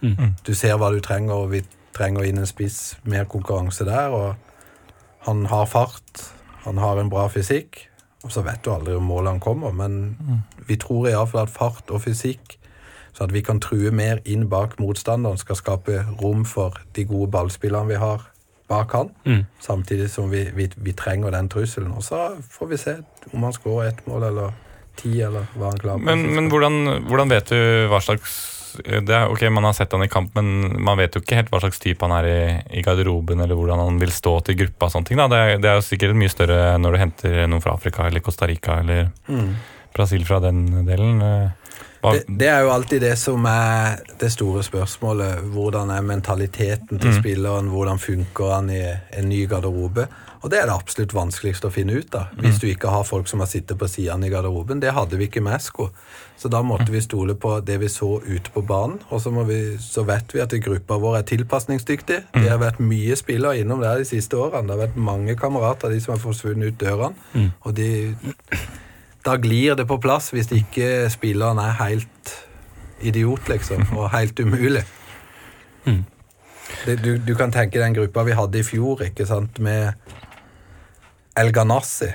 [0.00, 0.34] Mm.
[0.46, 1.62] Du ser hva du trenger, og vi
[1.96, 4.14] trenger inn en spiss, mer konkurranse der.
[4.14, 4.34] Og
[5.26, 6.24] han har fart,
[6.64, 7.86] han har en bra fysikk.
[8.24, 10.18] Og så vet du aldri om målet han kommer, men
[10.68, 12.58] vi tror iallfall at fart og fysikk,
[13.16, 17.30] så at vi kan true mer inn bak motstanderen, skal skape rom for de gode
[17.32, 18.26] ballspillerne vi har
[18.68, 19.08] bak han.
[19.24, 19.46] Mm.
[19.60, 21.92] Samtidig som vi, vi, vi trenger den trusselen.
[21.92, 22.96] Og så får vi se
[23.32, 24.52] om han skårer ett mål eller
[25.00, 25.98] ti, eller var han klar?
[25.98, 28.38] Men, men hvordan, hvordan vet du hva slags
[28.80, 31.48] det er, ok, Man har sett han i kamp, men man vet jo ikke helt
[31.50, 34.86] hva slags type han er i, i garderoben, eller hvordan han vil stå til gruppa.
[34.86, 35.18] og sånne ting.
[35.18, 38.22] Det er, det er jo sikkert mye større når du henter noen fra Afrika eller
[38.22, 39.56] Costa Rica eller Mm.
[39.96, 41.18] Brasil fra den delen.
[41.20, 41.48] Eh,
[42.00, 45.42] Det, det er jo alltid det som er det store spørsmålet.
[45.52, 47.18] Hvordan er mentaliteten til Mm.
[47.18, 47.68] spilleren?
[47.74, 48.80] Hvordan funker han i
[49.18, 50.06] en ny garderobe?
[50.40, 52.30] Og det er det absolutt vanskeligst å finne ut av.
[52.40, 54.80] Hvis du ikke har folk som har sittet på sidene i garderoben.
[54.80, 55.90] Det hadde vi ikke med Esko.
[56.40, 59.02] Så da måtte vi stole på det vi så ute på banen.
[59.12, 62.20] Og så, må vi, så vet vi at gruppa vår er tilpasningsdyktig.
[62.32, 64.64] Det har vært mye spillere innom der de siste årene.
[64.70, 67.28] Det har vært mange kamerater av de som har forsvunnet ut dørene.
[67.36, 67.50] Mm.
[67.60, 67.90] Og de
[69.24, 72.32] da glir det på plass hvis ikke spilleren er helt
[73.04, 74.84] idiot, liksom, og helt umulig.
[75.84, 76.04] Mm.
[76.86, 79.92] Det, du, du kan tenke den gruppa vi hadde i fjor, ikke sant, med
[81.40, 82.10] El Ganassi.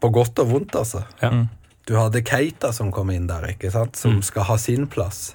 [0.00, 1.02] På godt og vondt, altså.
[1.22, 1.30] Ja.
[1.34, 1.48] Mm.
[1.88, 4.22] Du hadde Keita som kom inn der, ikke sant, som Mm.
[4.22, 5.34] skal ha sin plass.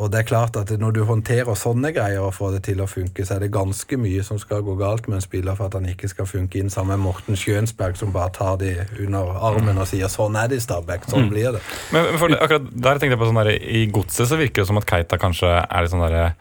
[0.00, 2.86] Og det er klart at når du håndterer sånne greier og får det til å
[2.88, 5.74] funke, så er det ganske mye som skal gå galt med en spiller for at
[5.76, 9.78] han ikke skal funke inn sammen med Morten Schjønsberg, som bare tar de under armen
[9.78, 11.30] og sier 'sånn er det i Stabæk', sånn Mm.
[11.30, 11.60] blir det.
[11.92, 14.66] Men men for, akkurat der tenkte jeg på sånn der, I godset så virker det
[14.66, 16.34] som at Keita kanskje er litt sånn derre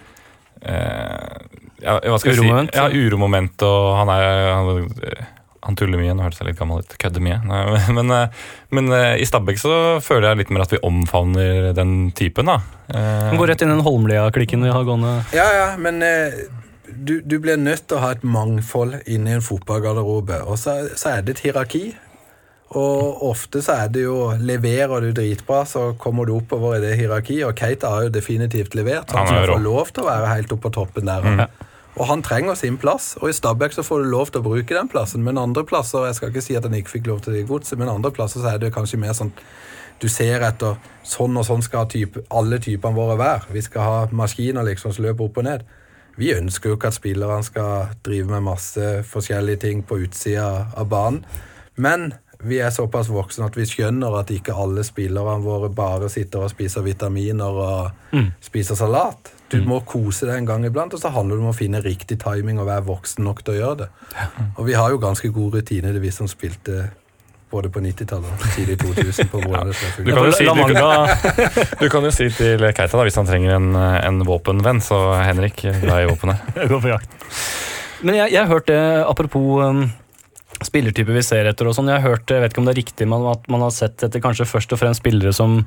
[0.61, 1.39] eh,
[1.81, 2.71] ja, hva skal Uromoment?
[2.73, 2.77] Si?
[2.79, 4.95] Ja, uromoment, og han er han,
[5.65, 6.13] han tuller mye.
[6.15, 6.93] Nå hørtes jeg litt gammel ut.
[7.01, 7.39] Kødder mye.
[7.97, 8.43] Men, eh,
[8.75, 9.73] men eh, i Stabæk så
[10.05, 12.59] føler jeg litt mer at vi omfavner den typen, da.
[12.93, 15.17] Eh, Han går rett inn i den Holmlia-klikken vi har gående.
[15.35, 16.37] Ja, ja, men eh,
[16.89, 20.79] du, du blir nødt til å ha et mangfold inne i en fotballgarderobe, og så,
[20.97, 21.83] så er det et hierarki.
[22.77, 26.91] Og ofte så er det jo Leverer du dritbra, så kommer du oppover i det
[26.99, 27.41] hierarkiet.
[27.47, 29.09] Og Keita har jo definitivt levert.
[29.09, 29.55] Han Han er skal rå.
[29.57, 31.25] få lov til å være helt oppe på toppen der.
[31.25, 31.41] Mm.
[31.99, 33.17] Og han trenger sin plass.
[33.19, 35.23] Og i Stabæk så får du lov til å bruke den plassen.
[35.23, 37.49] Men andre plasser Jeg skal ikke si at han ikke fikk lov til det i
[37.49, 39.33] godset, men andre plasser så er det kanskje mer sånn
[39.99, 43.49] du ser etter sånn og sånn skal type, alle typene våre være.
[43.51, 45.65] Vi skal ha maskiner liksom som løper opp og ned.
[46.15, 50.87] Vi ønsker jo ikke at spillerne skal drive med masse forskjellige ting på utsida av
[50.87, 51.25] banen.
[51.75, 56.45] Men vi er såpass voksne at vi skjønner at ikke alle spillerne våre bare sitter
[56.47, 58.31] og spiser vitaminer og Mm.
[58.39, 59.33] spiser salat.
[59.49, 62.19] Du må kose deg en gang iblant, og så handler det om å finne riktig
[62.21, 63.87] timing og være voksen nok til å gjøre det.
[64.57, 66.89] Og vi har jo ganske god rutine, det vi som spilte
[67.49, 70.73] både på 90-tallet og tidlig 2000 på hvordan det skal Du kan jo si- du
[70.77, 74.99] kan- Du kan jo si til Keita da, hvis han trenger en, en våpenvenn, så
[75.25, 76.51] Henrik er glad i våpenet.
[76.69, 77.15] går på jakt.
[78.05, 78.77] Men jeg, jeg hørte,
[79.09, 79.81] apropos um,
[80.61, 83.07] spillertyper vi ser etter og sånn, jeg hørte, jeg vet ikke om det er riktig,
[83.09, 85.65] men at man har sett etter kanskje først og fremst spillere som eh,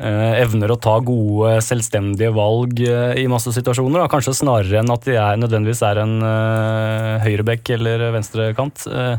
[0.00, 4.02] evner å ta gode, selvstendige valg eh, i masse situasjoner.
[4.02, 4.10] Da.
[4.12, 8.86] Kanskje snarere enn at de er, nødvendigvis er en uh, høyrebekk eller venstrekant.
[8.88, 9.16] Uh,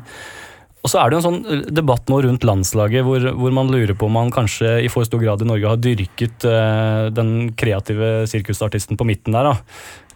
[0.82, 4.08] og så er det en sånn debatt nå rundt landslaget hvor, hvor man lurer på
[4.08, 8.98] om man kanskje i for stor grad i Norge har dyrket uh, den kreative sirkusartisten
[8.98, 9.52] på midten der.
[9.52, 9.58] da.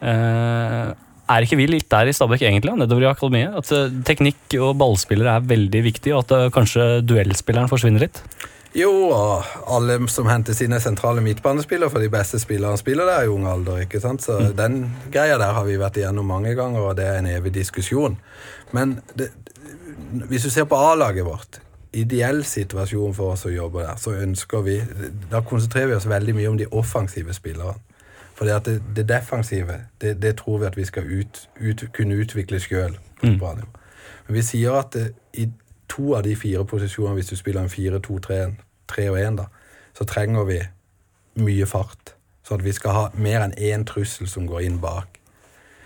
[0.06, 0.94] Eh,
[1.26, 3.56] er ikke vi litt der i Stabæk egentlig, nedover i akademiet?
[3.58, 8.22] At eh, teknikk og ballspillere er veldig viktig, og at eh, kanskje duellspilleren forsvinner litt?
[8.76, 13.32] Jo, og alle som henter sine sentrale midtbanespillere, for de beste spillerne spiller der i
[13.32, 13.78] ung alder.
[13.86, 14.24] ikke sant?
[14.24, 17.54] Så den greia der har vi vært igjennom mange ganger, og det er en evig
[17.56, 18.18] diskusjon.
[18.76, 19.30] Men det,
[20.28, 21.62] hvis du ser på A-laget vårt,
[21.94, 24.82] ideell situasjon for oss å jobbe der, så ønsker vi
[25.32, 27.80] Da konsentrerer vi oss veldig mye om de offensive spillerne.
[28.36, 32.60] For det, det defensive, det, det, tror vi at vi skal ut, ut, kunne utvikle
[32.60, 32.98] sjøl.
[33.24, 33.40] Mm.
[33.40, 35.48] Men vi sier at det, i
[35.88, 38.42] to av de fire posisjonene, hvis du spiller en 4-2-3
[38.92, 39.48] 3 og én, da,
[39.98, 40.60] så trenger vi
[41.42, 42.16] mye fart.
[42.46, 45.20] Så at vi skal ha mer enn én trussel som går inn bak.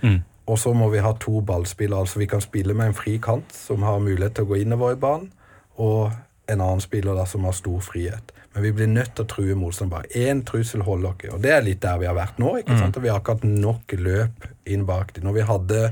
[0.01, 0.21] Mm.
[0.49, 1.99] Og så må vi ha to ballspillere.
[1.99, 4.95] altså Vi kan spille med en fri kant som har mulighet til å gå innover
[4.95, 5.31] i banen,
[5.77, 6.11] og
[6.49, 8.33] en annen spiller da som har stor frihet.
[8.53, 10.09] Men vi blir nødt til å true motstanderen.
[10.17, 11.33] Én trussel holder ikke.
[11.35, 12.55] Og det er litt der vi har vært nå.
[12.57, 12.97] ikke sant?
[12.97, 15.27] Og vi har ikke hatt nok løp inn bak dem.
[15.29, 15.83] Når vi hadde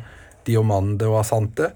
[0.48, 1.70] Diomande og Asante,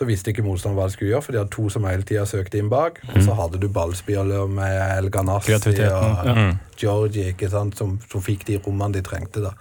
[0.00, 2.22] så visste ikke motstanderen hva de skulle gjøre, for de hadde to som hele tida
[2.24, 3.02] søkte inn bak.
[3.12, 6.46] Og så hadde du ballspiller med El Ganassi og ja.
[6.80, 7.76] Georgie ikke sant?
[7.76, 9.42] Som, som fikk de rommene de trengte.
[9.44, 9.52] da.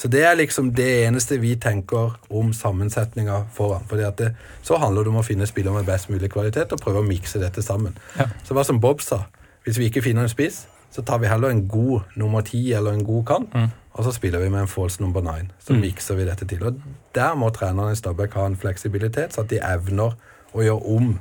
[0.00, 3.84] Så det er liksom det eneste vi tenker om sammensetninga foran.
[3.90, 4.32] Fordi at det,
[4.64, 7.38] Så handler det om å finne spillere med best mulig kvalitet og prøve å mikse
[7.42, 7.92] dette sammen.
[8.16, 8.30] Ja.
[8.48, 9.26] Så hva som Bob sa,
[9.68, 12.96] hvis vi ikke finner en spiss, så tar vi heller en god nummer ti eller
[12.96, 13.54] en god kant,
[13.92, 15.50] og så spiller vi med en false number nine.
[15.60, 16.62] Så mikser vi dette til.
[16.64, 16.80] Og
[17.14, 20.16] der må trenerne i Stabæk ha en fleksibilitet, så at de evner
[20.52, 21.12] å gjøre om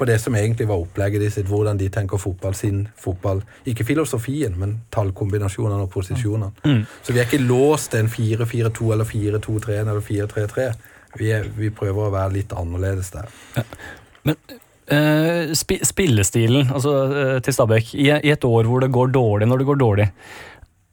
[0.00, 3.42] på det som egentlig var opplegget de sitt, hvordan de tenker fotball, sin fotball.
[3.68, 6.54] Ikke filosofien, men tallkombinasjonene og posisjonene.
[7.04, 10.70] Så vi er ikke låst til en 4-4-2 eller 4-2-3 eller 4-3-3.
[11.20, 11.28] Vi,
[11.58, 13.28] vi prøver å være litt annerledes der.
[14.24, 14.38] Men
[14.92, 19.50] uh, sp spillestilen altså, uh, til Stabæk, i, i et år hvor det går dårlig
[19.50, 20.08] når det går dårlig,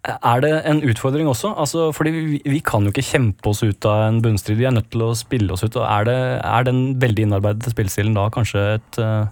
[0.08, 1.52] er det en utfordring også?
[1.60, 4.76] Altså, fordi vi, vi kan jo ikke kjempe oss ut av en bunnstrid, vi er
[4.76, 5.76] nødt til å spille oss ut.
[5.76, 9.28] og Er, det, er den veldig innarbeidede spillstilen da kanskje et uh,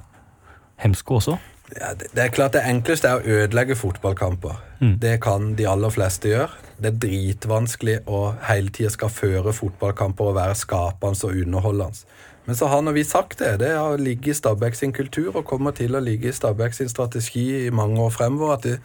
[0.84, 1.38] hemsko også?
[1.74, 4.60] Ja, det, det er klart det enkleste er å ødelegge fotballkamper.
[5.02, 6.52] Det kan de aller fleste gjøre.
[6.78, 8.20] Det er dritvanskelig å
[8.50, 12.04] hele tida skal føre fotballkamper og være skapende og underholdende.
[12.46, 13.56] Men så har nå vi sagt det.
[13.64, 16.92] Det har ligget i Stabæk sin kultur og kommer til å ligge i Stabæk sin
[16.92, 18.54] strategi i mange år fremover.
[18.58, 18.78] At det,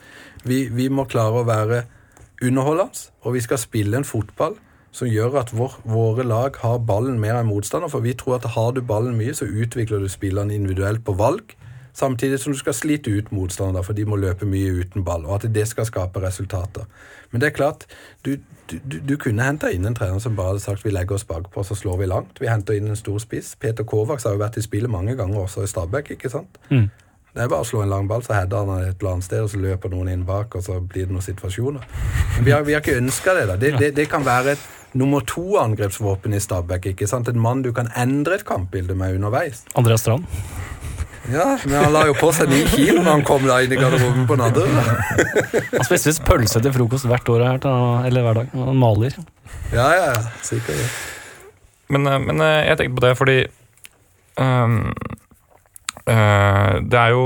[0.49, 1.85] vi, vi må klare å være
[2.41, 4.57] underholdende, og vi skal spille en fotball
[4.97, 7.93] som gjør at vår, våre lag har ballen mer enn motstander.
[7.93, 11.55] For vi tror at har du ballen mye, så utvikler du spillerne individuelt på valg.
[11.93, 15.27] Samtidig som du skal slite ut motstandere, for de må løpe mye uten ball.
[15.27, 16.87] Og at det skal skape resultater.
[17.31, 17.87] Men det er klart,
[18.27, 18.37] du,
[18.71, 21.65] du, du, kunne henta inn en trener som bare hadde sagt vi legger oss bakpå,
[21.67, 22.41] så slår vi langt.
[22.43, 23.55] Vi henter inn en stor spiss.
[23.61, 26.59] Peter Kovacs har jo vært i spillet mange ganger også i Stabæk, ikke sant?
[27.31, 29.45] Det er bare å slå en lang ball, så header han et eller annet sted,
[29.45, 31.85] og så løper noen inn bak, og så blir det noen situasjoner.
[32.37, 33.45] Men vi har, vi har ikke ønska det.
[33.53, 33.57] da.
[33.61, 33.91] Det, det.
[34.01, 34.65] det kan være et
[34.99, 36.91] nummer to-angrepsvåpen i Stabæk.
[36.91, 37.31] ikke sant?
[37.31, 39.63] En mann du kan endre et kampbilde med underveis.
[39.79, 40.27] Andreas Strand?
[41.29, 43.79] Ja, men han la jo på seg ni kilo når han kom da inn i
[43.79, 44.73] garderoben på Nadderud.
[45.75, 47.69] Han spiser pølse til frokost hvert år her,
[48.09, 48.53] eller hver dag.
[48.57, 49.19] Han maler.
[49.75, 50.81] Ja, ja, ja, sikkert.
[50.81, 50.91] det.
[51.91, 53.39] Men, eh, men eh, jeg tenkte på det fordi
[54.39, 54.77] um,
[56.07, 57.25] uh, Det er jo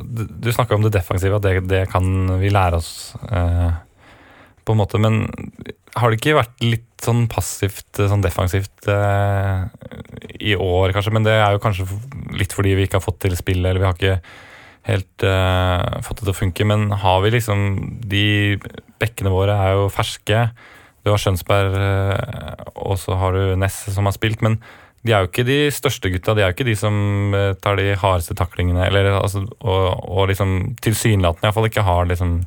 [0.00, 3.14] Du, snakker snakka om det defensive, at det, det kan vi lære oss.
[3.28, 3.76] uh,
[4.66, 5.28] på en måte, Men
[5.96, 9.62] har det ikke vært litt sånn passivt, sånn defensivt eh,
[10.46, 11.14] i år, kanskje?
[11.16, 11.86] Men det er jo kanskje
[12.36, 14.18] litt fordi vi ikke har fått til spillet, eller vi har ikke
[14.86, 16.66] helt uh, fått det til å funke.
[16.68, 17.68] Men har vi liksom
[18.06, 18.24] De
[19.02, 20.46] bekkene våre er jo ferske.
[21.04, 24.40] Du har Skjønsberg, eh, og så har du Ness som har spilt.
[24.42, 24.56] Men
[25.06, 26.34] de er jo ikke de største gutta.
[26.34, 26.96] De er jo ikke de som
[27.36, 28.88] eh, tar de hardeste taklingene.
[28.88, 32.40] Eller, altså, og, og liksom tilsynelatende iallfall ikke har liksom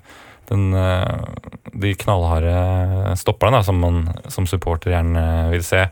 [0.50, 0.74] den,
[1.78, 4.00] de knallharde stopperne som man
[4.34, 5.24] som supporter gjerne
[5.54, 5.84] vil se.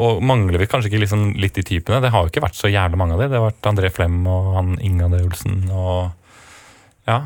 [0.00, 2.00] Og mangler vi kanskje ikke liksom litt de typene?
[2.00, 3.28] Det har jo ikke vært så jævlig mange av de.
[3.28, 6.10] Det har vært André Flem og han Inge André Olsen og
[7.08, 7.24] Ja.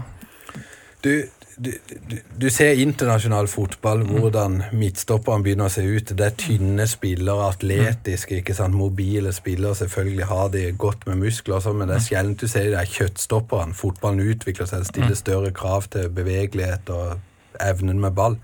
[1.04, 1.12] Du,
[1.56, 1.70] du,
[2.08, 6.10] du, du ser internasjonal fotball, hvordan midtstopperne begynner å se ut.
[6.18, 8.74] Det er tynne spillere, atletiske, ikke sant?
[8.74, 9.76] mobile spillere.
[9.78, 12.74] Selvfølgelig har de godt med muskler, og sånn, men det er sjelden du ser de
[12.74, 13.76] der kjøttstopperne.
[13.78, 18.40] Fotballen utvikler seg, stiller større krav til bevegelighet og evnen med ball.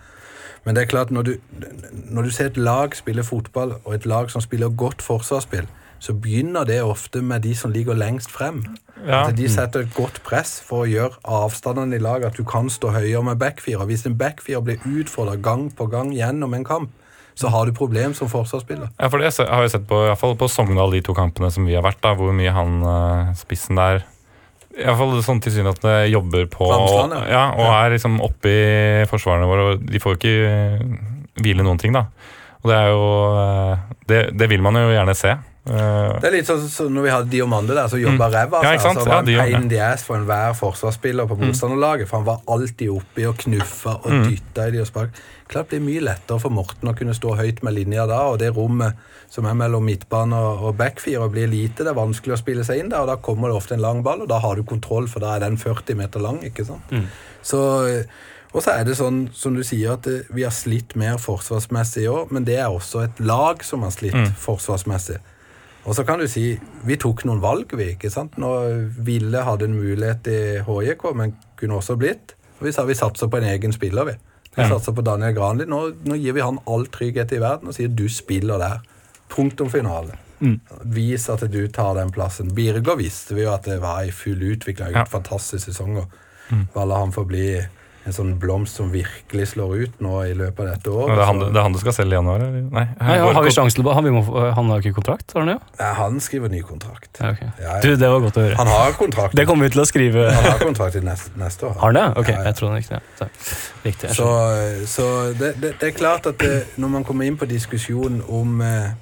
[0.64, 1.32] Men det er klart, når du,
[1.92, 5.66] når du ser et lag spille fotball, og et lag som spiller godt forsvarsspill,
[6.02, 8.64] så begynner det ofte med de som ligger lengst frem.
[9.06, 9.28] Ja.
[9.28, 12.70] At de setter et godt press for å gjøre avstandene i laget, at du kan
[12.70, 13.86] stå høyere med backfire.
[13.86, 16.90] Hvis en backfire blir utfordra gang på gang gjennom en kamp,
[17.38, 18.90] så har du problem som forsvarsspiller.
[18.98, 21.50] Ja, for det har jeg sett på, i hvert fall på Sogndal, de to kampene
[21.54, 24.02] som vi har vært, da, hvor mye han eh, spissen der
[24.72, 27.24] i hvert fall sånn tilsynelatende jobber på Ramsland, ja.
[27.28, 29.66] ja, og er liksom oppe i forsvarene våre.
[29.72, 32.06] og De får jo ikke hvile noen ting, da.
[32.62, 33.06] Og det er jo
[33.42, 35.34] eh, Det, det vil man jo gjerne se.
[35.64, 38.62] Eh, Det er litt sånn som når vi hadde Diomande der, som jobba ræva.
[38.62, 38.90] Altså, Ja.
[38.90, 42.08] Altså, var Ja, pain in the ass for enhver forsvarsspiller på motstanderlaget.
[42.08, 44.24] For han var alltid oppi og knuffa og Mm.
[44.28, 45.10] dytta i de og spark.
[45.48, 48.38] Klart det blir mye lettere for Morten å kunne stå høyt med linja da, og
[48.40, 48.94] det rommet
[49.30, 51.84] som er mellom midtbane og backfire blir lite.
[51.84, 54.02] Det er vanskelig å spille seg inn der, og da kommer det ofte en lang
[54.02, 56.82] ball, og da har du kontroll, for da er den 40 meter lang, ikke sant.
[57.42, 58.04] Så,
[58.54, 62.06] Og så er det sånn, som du sier, at vi har slitt mer forsvarsmessig i
[62.06, 64.34] år, men det er også et lag som har slitt Mm.
[64.36, 65.16] forsvarsmessig.
[65.86, 67.90] Og så kan du si vi tok noen valg, vi.
[67.96, 68.36] ikke sant?
[68.38, 72.36] Når Ville hadde en mulighet i HJK, men kunne også blitt.
[72.60, 74.12] Og vi sa vi satser på en egen spiller, vi.
[74.56, 74.68] Vi Ja.
[74.68, 75.64] satser på Daniel Granli.
[75.66, 78.80] Nå, nå gir vi han all trygghet i verden og sier du spiller der.
[79.28, 80.18] Punktum finale.
[80.40, 80.60] Mm.
[80.84, 82.52] Vis at du tar den plassen.
[82.54, 84.92] Birger visste vi jo at det var i full utvikling.
[84.92, 84.98] Ja.
[84.98, 85.04] Ja.
[85.04, 85.96] Fantastisk sesong.
[85.98, 86.06] og
[86.50, 86.66] Mm.
[86.74, 87.60] Bare la han få bli
[88.02, 91.12] en sånn blomst som virkelig slår ut nå i løpet av dette året.
[91.14, 92.42] det, er han, det er han du skal selge i januar?
[92.42, 92.64] Eller?
[92.66, 92.84] Nei.
[92.98, 94.22] Nei, ja, har vi sjanse til han, må,
[94.58, 95.58] han har ikke kontrakt, har han ja?
[95.78, 97.10] Nei, han skriver ny kontrakt.
[97.20, 97.52] Ja, okay.
[97.60, 97.76] Ja, ja.
[97.84, 98.58] Du, det var godt å høre.
[98.58, 99.36] Han har kontrakt.
[99.38, 100.26] Det kommer vi til å skrive.
[100.34, 101.78] Han har kontrakt til neste, neste år.
[101.78, 102.04] Har han det?
[102.24, 102.44] Ok, Ja, ja.
[102.50, 103.28] jeg tror ikke det.
[103.28, 104.12] er Riktig.
[104.18, 104.28] Så,
[104.90, 108.60] så det, det, det er klart at det, når man kommer inn på diskusjonen om
[108.66, 108.92] eh,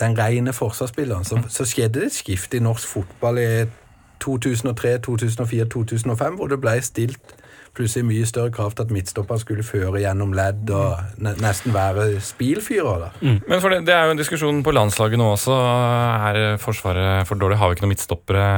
[0.00, 3.50] den rene forsvarsspilleren, så, så skjedde det et skifte i norsk fotball i
[4.20, 7.36] 2003, 2004, 2005, hvor det ble stilt
[7.76, 13.06] plutselig mye større krav til at midtstopperen skulle føre gjennom ledd og nesten være spilfyrer.
[13.06, 13.10] da.
[13.22, 15.54] Men for det, det er jo en diskusjon på landslaget nå også.
[15.54, 17.58] Er Forsvaret for dårlig?
[17.60, 18.48] Har vi ikke noen midtstoppere?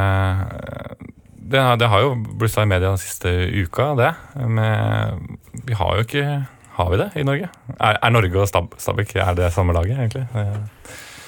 [1.52, 4.10] Det, det har jo blussa i media den siste uka, det.
[4.40, 5.28] Men
[5.66, 6.26] vi har jo ikke
[6.72, 7.50] Har vi det i Norge?
[7.76, 10.24] Er, er Norge og Stab Stabæk er det samme laget, egentlig?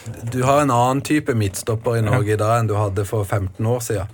[0.04, 3.66] Du har en annen type midtstopper i Norge i dag enn du hadde for 15
[3.66, 4.10] år siden.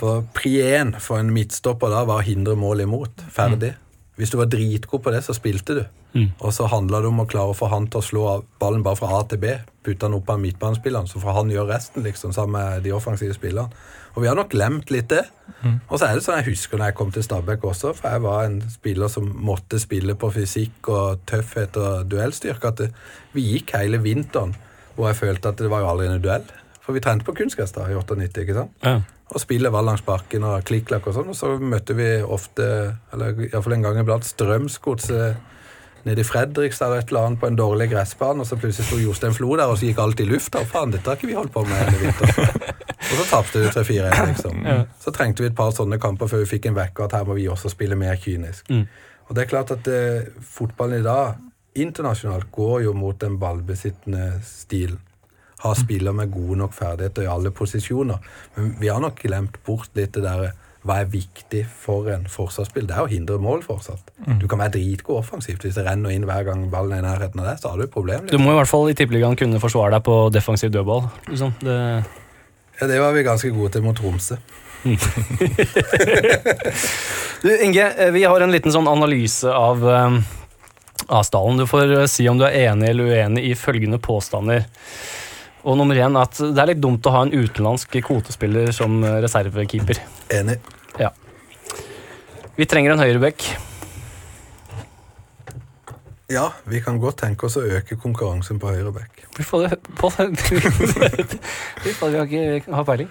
[0.00, 3.26] For Prien for en midtstopper da var å hindre mål imot.
[3.32, 3.74] Ferdig.
[4.16, 5.84] Hvis du var dritgod på det, så spilte du.
[6.14, 6.28] Mm.
[6.38, 8.24] Og så handla det om å klare å få han til å slå
[8.62, 9.56] ballen bare fra A til B.
[9.84, 13.34] Putte han opp av midtbanespilleren, så får han gjøre resten, liksom, sammen med de offensive
[13.34, 13.74] spillerne.
[14.14, 15.24] Og vi har nok glemt litt det.
[15.90, 18.22] Og så er det sånn jeg husker når jeg kom til Stabæk også, for jeg
[18.22, 23.74] var en spiller som måtte spille på fysikk og tøffhet og duellstyrke, at vi gikk
[23.74, 24.54] hele vinteren
[24.94, 26.46] hvor jeg følte at det var jo aldri en duell.
[26.84, 28.74] For vi trente på kunstgress da, i 98, ikke sant?
[28.84, 28.98] Ja.
[29.32, 32.66] Og spillet var langs bakken og klikk-klakk og sånn, og så møtte vi ofte,
[33.14, 35.52] eller iallfall en gang iblant, Strømsgodset
[36.04, 38.98] nede i Fredrikstad eller et eller annet på en dårlig gressbane, og så plutselig sto
[39.00, 40.60] Jostein Flo der, og så gikk alt i lufta.
[40.60, 42.52] Og faen, dette har ikke vi holdt på med hele vinteren.
[43.04, 44.62] Og så tapte vi 3-4-1, liksom.
[44.64, 44.76] Ja.
[44.98, 47.36] Så trengte vi et par sånne kamper før vi fikk en vekker at her må
[47.36, 48.70] vi også spille mer kynisk.
[48.72, 48.86] Mm.
[49.28, 51.36] Og det er klart at eh, fotballen i dag
[51.74, 54.98] internasjonalt går jo mot den ballbesittende stilen.
[55.64, 58.18] Har spillere med gode nok ferdigheter i alle posisjoner.
[58.56, 60.52] Men vi har nok glemt bort litt det derre
[60.84, 62.84] hva er viktig for en forsvarsspill?
[62.84, 64.10] Det er å hindre mål fortsatt.
[64.36, 65.62] Du kan være dritgod offensivt.
[65.64, 67.86] Hvis det renner inn hver gang ballen er i nærheten av deg, så har du
[67.86, 68.26] et problem.
[68.26, 68.44] Du Liksom.
[68.44, 71.08] må i hvert fall i tippeligaen kunne forsvare deg på defensiv dødball.
[71.30, 71.54] Liksom.
[71.64, 71.78] Det,
[72.82, 74.36] Ja, det var vi ganske gode til mot Tromsø.
[77.42, 80.20] Du, Inge, eh, vi har en liten sånn analyse av um,
[81.08, 81.58] Asdalen.
[81.60, 84.64] Du får eh, si om du er enig eller uenig i følgende påstander.
[85.64, 89.18] Og nummer én at det er litt dumt å ha en utenlandsk kvotespiller som eh,
[89.24, 90.00] reservekeeper.
[90.36, 90.58] Enig.
[91.00, 91.10] Ja.
[92.54, 93.46] Vi trenger en høyrebekk.
[96.32, 99.26] Ja, vi kan godt tenke oss å øke konkurransen på høyrebekk.
[99.36, 100.08] Vi får det på
[101.84, 103.10] Vi får- vi har ikke har peiling.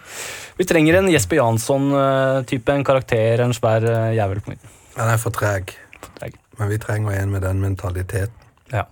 [0.58, 4.72] Vi trenger en Jesper Jansson-type, en karakter, en svær eh, jævel på midten.
[4.98, 6.40] Han er for treg, For Treg.
[6.60, 8.52] Men vi trenger en med den mentaliteten.
[8.74, 8.86] Ja.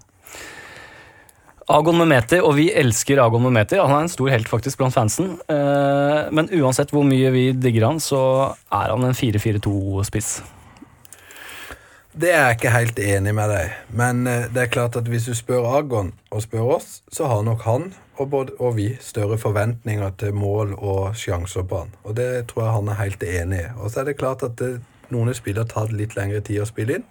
[1.72, 3.78] Agon Mometi, og vi elsker Agon Mometi.
[3.80, 5.38] Han er en stor helt faktisk blant fansen.
[5.48, 10.42] Eh, Men uansett hvor mye vi digger han, så er han en 4-4-2-spiss.
[12.12, 15.30] Det er jeg ikke helt enig med deg, men eh, det er klart at hvis
[15.30, 19.38] du spør Agon og spør oss, så har nok han og, både, og vi større
[19.40, 21.94] forventninger til mål og sjanser på han.
[22.04, 23.70] Og det tror jeg han er helt enig i.
[23.80, 24.82] Og så er det klart at det,
[25.12, 27.08] noen spillere tar litt lengre tid å spille inn,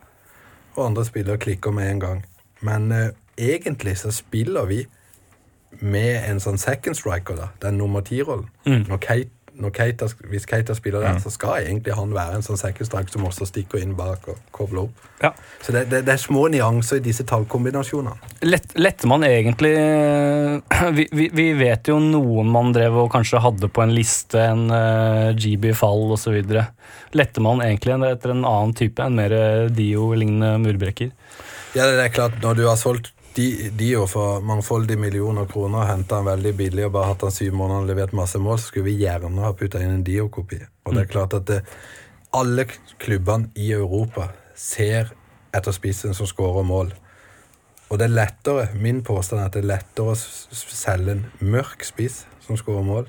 [0.76, 2.24] og andre spillere klikker med en gang.
[2.60, 4.84] Men eh, egentlig så spiller vi
[5.80, 8.48] med en sånn second striker, da, den nummer ti-rollen.
[8.66, 8.84] Mm.
[8.88, 9.22] Når når
[9.68, 13.44] Keita, hvis Keita spiller der, så skal egentlig han være en sånn second som også
[13.50, 15.04] stikker inn bak og kobler opp.
[15.20, 15.34] Ja.
[15.60, 18.32] Så det, det, det er små nyanser i disse tallkombinasjonene.
[18.48, 19.74] Lett, letter man egentlig
[20.96, 24.72] vi, vi, vi vet jo noen man drev og kanskje hadde på en liste, en
[24.72, 26.40] uh, GB Fall osv.
[27.12, 31.10] Letter man egentlig etter en annen type, en mer eh, Dio-lignende murbrekker?
[31.74, 36.18] Ja, det er klart, når du har solgt de, Dio for mangfoldige millioner kroner henta
[36.18, 38.90] han veldig billig og bare hatt han syv måneder og levert masse mål, så skulle
[38.90, 40.58] vi gjerne ha putta inn en Dio-kopi.
[40.86, 41.60] Og det er klart at det,
[42.36, 42.66] alle
[42.98, 45.12] klubbene i Europa ser
[45.56, 46.92] etter spissen som skårer mål.
[47.90, 51.82] Og det er lettere, min påstand er at det er lettere å selge en mørk
[51.86, 53.08] spiss som skårer mål,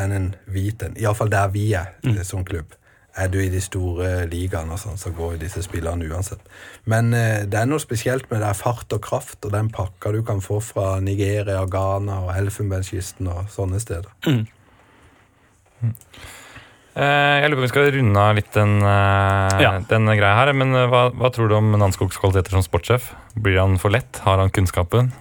[0.00, 0.96] enn en hvit en.
[1.00, 2.20] Iallfall der vi er mm.
[2.26, 2.74] som klubb.
[3.16, 6.40] Er du i de store ligaene, og sånn, så går jo disse spillerne uansett.
[6.90, 10.10] Men eh, det er noe spesielt med det er fart og kraft og den pakka
[10.16, 14.10] du kan få fra Nigeria, Ghana og Elfenbenskysten og sånne steder.
[16.94, 19.72] Eh, Jeg lurer på om vi skal runde av litt den, eh, Ja.
[19.88, 20.52] den greia her.
[20.52, 23.12] Men eh, hva, hva tror du om Nanskogs kvaliteter som sportssjef?
[23.36, 24.18] Blir han for lett?
[24.26, 25.12] Har han kunnskapen?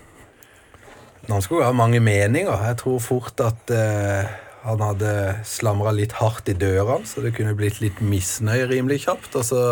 [1.29, 2.57] Nanskog har mange meninger.
[2.67, 4.27] Jeg tror fort at eh,
[4.63, 5.11] han hadde
[5.47, 9.35] slamra litt hardt i dørene, så det kunne blitt litt misnøye rimelig kjapt.
[9.39, 9.63] Og så,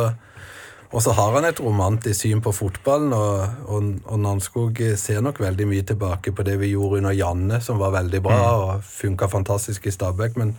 [0.92, 5.40] og så har han et romantisk syn på fotballen, og, og, og Nanskog ser nok
[5.44, 9.32] veldig mye tilbake på det vi gjorde under Janne, som var veldig bra og funka
[9.32, 10.36] fantastisk i Stabæk.
[10.42, 10.54] Men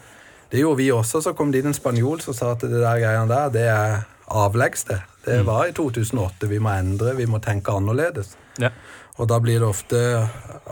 [0.52, 1.20] det gjorde vi også.
[1.24, 4.02] Så kom det inn en spanjol som sa at det der greiene der, det er
[4.32, 5.02] avleggs, det.
[5.26, 6.48] Det var i 2008.
[6.50, 8.32] Vi må endre, vi må tenke annerledes.
[8.60, 8.72] Ja.
[9.20, 9.98] Og da blir det ofte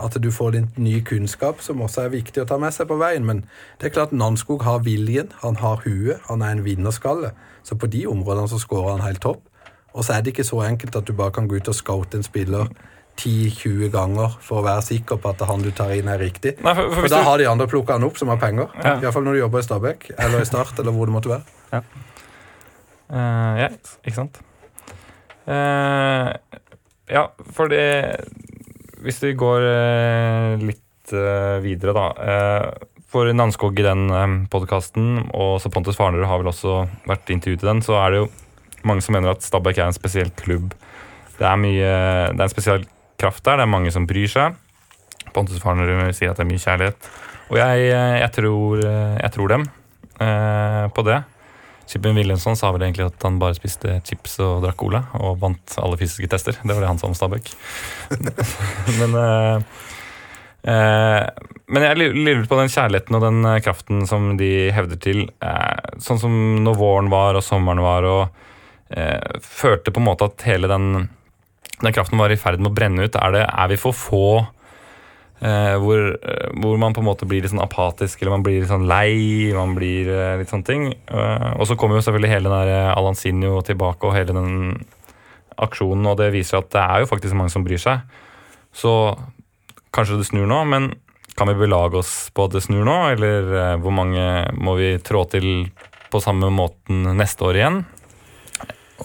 [0.01, 2.97] at du får din ny kunnskap, som også er viktig å ta med seg på
[2.97, 3.25] veien.
[3.27, 3.43] Men
[3.79, 7.35] det er klart Nanskog har viljen, han har huet, han er en vinnerskalle.
[7.63, 9.43] Så på de områdene så skårer han helt topp.
[9.93, 12.17] Og så er det ikke så enkelt at du bare kan gå ut og scoute
[12.17, 12.71] en spiller
[13.19, 16.55] 10-20 ganger for å være sikker på at han du tar inn, er riktig.
[16.63, 18.71] Nei, for, for For da du, har de andre plukka han opp som har penger.
[18.79, 18.95] Ja.
[19.03, 21.83] Iallfall når du jobber i Stabæk eller i Start eller hvor det måtte være.
[23.11, 23.67] Eh, ja,
[24.07, 24.39] ikke sant?
[25.51, 26.31] Eh,
[27.11, 27.83] ja, for det
[29.01, 32.07] Hvis vi går eh, litt eh, videre, da.
[32.21, 34.05] eh, for Nanskog i den
[34.47, 38.21] podkasten, og så Pontus Farnerud har vel også vært intervjuet i den, så er det
[38.21, 38.29] jo
[38.87, 40.71] mange som mener at Stabæk er en spesiell klubb.
[41.35, 41.89] Det er mye
[42.31, 42.85] Det er en spesiell
[43.19, 44.55] kraft der, det er mange som bryr seg.
[45.35, 47.11] Pontus Farnerud sier at det er mye kjærlighet.
[47.51, 49.67] Og jeg, jeg, tror, jeg tror dem
[50.21, 51.19] eh, på det.
[51.91, 55.73] Chippen Wilhelmsson sa vel egentlig at han bare spiste chips og drakk cola, og vant
[55.81, 56.55] alle fysiske tester.
[56.55, 57.51] Det var det han sa om Stabæk.
[59.01, 59.81] men, eh,
[60.71, 65.25] eh, men jeg lurer på den kjærligheten og den eh, kraften som de hevder til.
[65.43, 70.31] Eh, sånn som når våren var og sommeren var, og eh, følte på en måte
[70.31, 71.09] at hele den,
[71.81, 73.19] den kraften var i ferd med å brenne ut.
[73.19, 74.25] Er, det, er vi for få?
[75.41, 78.59] Eh, hvor, eh, hvor man på en måte blir litt sånn apatisk, eller man blir
[78.59, 79.49] litt sånn lei.
[79.57, 80.83] man blir eh, litt sånne ting.
[80.93, 84.83] Eh, og så kommer jo selvfølgelig hele den der eh, Alansinho tilbake, og hele den
[85.57, 88.05] aksjonen, og det viser at det er jo faktisk mange som bryr seg.
[88.69, 88.93] Så
[89.91, 90.91] kanskje det snur nå, men
[91.33, 94.27] kan vi belage oss på at det snur nå, eller eh, hvor mange
[94.61, 95.71] må vi trå til
[96.13, 97.81] på samme måten neste år igjen?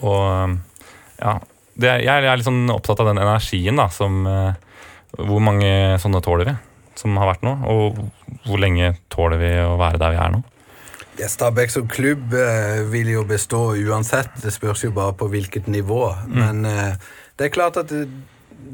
[0.05, 0.53] Og
[1.17, 1.33] ja,
[1.73, 4.21] det, jeg er litt sånn opptatt av den energien da, som
[5.17, 5.69] hvor mange
[6.01, 6.53] sånne tåler vi,
[6.99, 7.55] som har vært nå?
[7.71, 7.97] Og
[8.45, 10.43] hvor lenge tåler vi å være der vi er nå?
[11.17, 14.35] Ja, Stabæk som klubb eh, vil jo bestå uansett.
[14.43, 16.11] Det spørs jo bare på hvilket nivå.
[16.29, 16.93] Men eh,
[17.39, 18.05] det er klart at det,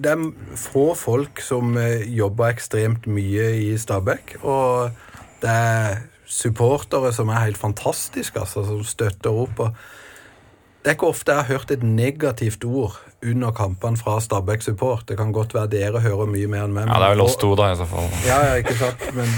[0.04, 0.26] det er
[0.60, 4.42] få folk som eh, jobber ekstremt mye i Stabæk.
[4.44, 4.92] Og
[5.40, 9.64] det er supportere som er helt fantastiske, altså, som støtter opp.
[9.64, 9.76] og
[10.84, 12.98] det er ikke ofte jeg har hørt et negativt ord
[13.32, 15.06] under kampene fra Stabæk Support.
[15.10, 16.88] Det kan godt være dere hører mye mer enn meg.
[16.88, 18.10] Ja, det er vel oss to, da, i så fall.
[18.28, 19.04] ja, ja, ikke sant?
[19.16, 19.34] Men,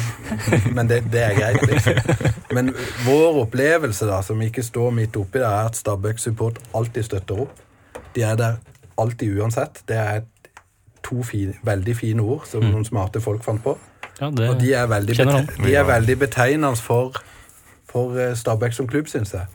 [0.75, 2.33] men det, det er greit, liksom.
[2.55, 2.71] Men
[3.05, 7.45] vår opplevelse, da, som ikke står midt oppi det, er at Stabæk Support alltid støtter
[7.47, 7.65] opp.
[8.15, 8.61] De er der
[8.97, 9.83] alltid uansett.
[9.87, 10.23] Det er
[11.05, 13.75] to fine, veldig fine ord som noen smarte folk fant på.
[14.21, 17.17] Ja, det, Og de er veldig, bete de er veldig betegnende for,
[17.89, 19.45] for eh, Stabæk som klubb, syns jeg.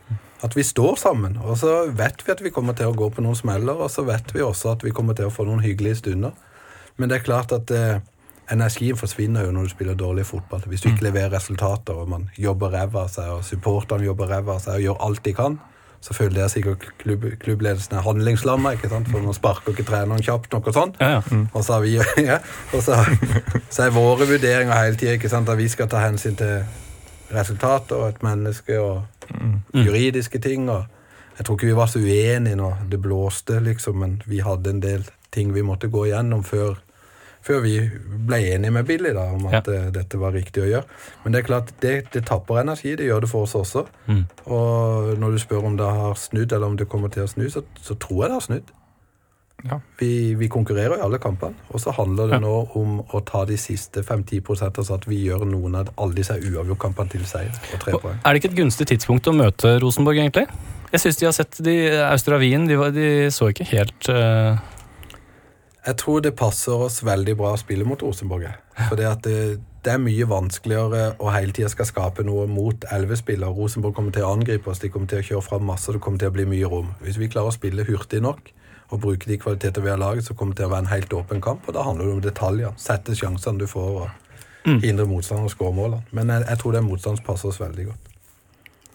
[0.43, 1.36] At vi står sammen.
[1.45, 4.07] Og så vet vi at vi kommer til å gå på noen smeller, og så
[4.09, 6.32] vet vi også at vi kommer til å få noen hyggelige stunder.
[6.97, 8.01] Men det er klart at eh,
[8.53, 10.64] energien forsvinner jo når du spiller dårlig fotball.
[10.68, 14.57] Hvis du ikke leverer resultater, og man jobber ræva av seg, og supporterne jobber ræva
[14.57, 15.61] av seg og gjør alt de kan,
[16.01, 19.09] så føler jeg sikkert klubb, klubbledelsen er handlingslamma, ikke sant?
[19.12, 20.95] for man sparker ikke treneren kjapt nok og sånn.
[21.01, 21.43] ja, ja.
[21.53, 21.99] Og så, har vi,
[22.30, 22.38] ja,
[22.72, 22.97] og så,
[23.68, 26.62] så er våre vurderinger hele tida at vi skal ta hensyn til
[27.35, 29.03] resultater og et menneske og
[29.74, 30.70] juridiske ting.
[30.70, 30.85] og
[31.39, 34.83] Jeg tror ikke vi var så uenige når det blåste, liksom, men vi hadde en
[34.83, 36.81] del ting vi måtte gå gjennom før,
[37.43, 37.76] før vi
[38.26, 40.99] ble enige med Billy da, om at eh, dette var riktig å gjøre.
[41.22, 42.97] Men det er klart, det, det tapper energi.
[42.99, 43.87] Det gjør det for oss også.
[44.11, 44.24] Mm.
[44.45, 47.47] Og når du spør om det har snudd, eller om det kommer til å snu,
[47.53, 48.76] så, så tror jeg det har snudd.
[49.68, 49.80] Ja.
[50.00, 52.40] Vi, vi konkurrerer i alle kampene, og så handler det Ja.
[52.40, 56.14] nå om å ta de siste 5-10 prosentene, så at vi gjør noen av alle
[56.14, 58.20] disse uavgjort-kampene til seier og tre poeng.
[58.24, 60.46] Er det ikke et gunstig tidspunkt å møte Rosenborg, egentlig?
[60.92, 61.76] Jeg syns de har sett de
[62.11, 64.56] Austravian, de, de så ikke helt uh...
[65.86, 68.50] Jeg tror det passer oss veldig bra å spille mot Rosenborg.
[68.88, 69.06] For det,
[69.80, 73.54] det er mye vanskeligere å hele tida skal skape noe mot elleve spillere.
[73.56, 76.20] Rosenborg kommer til å angripe oss, de kommer til å kjøre fram masse, det kommer
[76.20, 76.90] til å bli mye rom.
[77.00, 78.52] Hvis vi klarer å spille hurtig nok
[78.91, 81.12] og bruke de kvaliteter vi har laget, så kommer det til å være en helt
[81.14, 81.68] åpen kamp.
[81.68, 82.74] Og da handler det om detaljer.
[82.80, 84.30] Sette sjansene du får, og
[84.82, 86.03] hindre motstanderen å skåre målene.
[86.16, 88.11] Men jeg, jeg tror den motstanden passer oss veldig godt.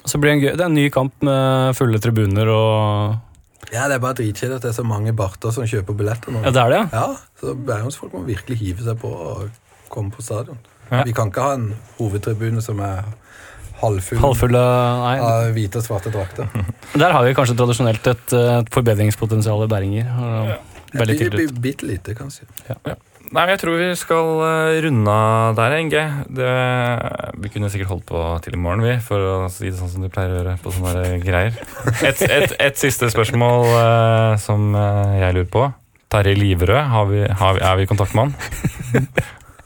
[0.06, 3.88] Så blir det en gøy Det er en ny kamp med fulle tribuner og Ja,
[3.89, 6.43] det er bare dritkjedelig at det er så mange barter som kjøper billetter nå.
[6.46, 6.88] Ja, det er det, ja?
[6.93, 9.48] Ja, så Bærumsfolk må virkelig hive seg på og
[9.89, 10.60] komme på stadion.
[10.91, 11.02] Ja.
[11.08, 13.08] Vi kan ikke ha en hovedtribune som er
[13.86, 14.62] halvfull Halvfulle
[15.02, 16.50] Nei, av hvite og svarte drakter.
[17.02, 20.16] der har vi kanskje tradisjonelt et, eh, et forbedringspotensial i Bæringer.
[20.52, 20.62] Ja.
[20.96, 22.48] Veldig tydelig Bitte lite, kanskje.
[23.36, 25.96] Nei, jeg tror vi skal eh, runde av der, NG.
[26.38, 26.52] Det,
[27.42, 30.06] vi kunne sikkert holdt på til i morgen, vi, for å si det sånn som
[30.06, 31.58] du pleier å gjøre på sånne greier.
[32.06, 34.78] Et, et, et siste spørsmål uh, som
[35.18, 35.66] jeg lurer på.
[36.14, 39.10] Terje Liverød, har vi, har vi, er vi i kontakt med han?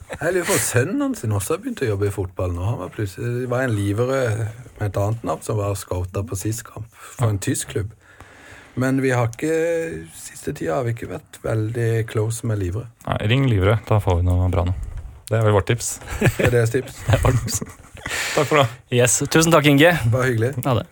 [0.09, 2.65] Jeg lurer på sønnen hans også har begynt å jobbe i fotball nå.
[2.65, 4.41] Han var plutselig, det var en Liverød
[4.79, 7.93] med et annet navn som var scouta på sist kamp for en tysk klubb.
[8.79, 9.53] Men vi har ikke,
[10.17, 12.89] siste tida har vi ikke vært veldig close med Liverød.
[13.05, 14.75] Nei, ring Liverød, da får vi noe bra nå.
[15.29, 15.99] Det er vel vårt tips.
[16.23, 17.03] Det er deres tips.
[18.35, 18.65] Takk for nå.
[18.95, 19.19] Yes.
[19.29, 19.91] Tusen takk, Inge.
[20.09, 20.55] Bare hyggelig.
[20.65, 20.87] Ha det.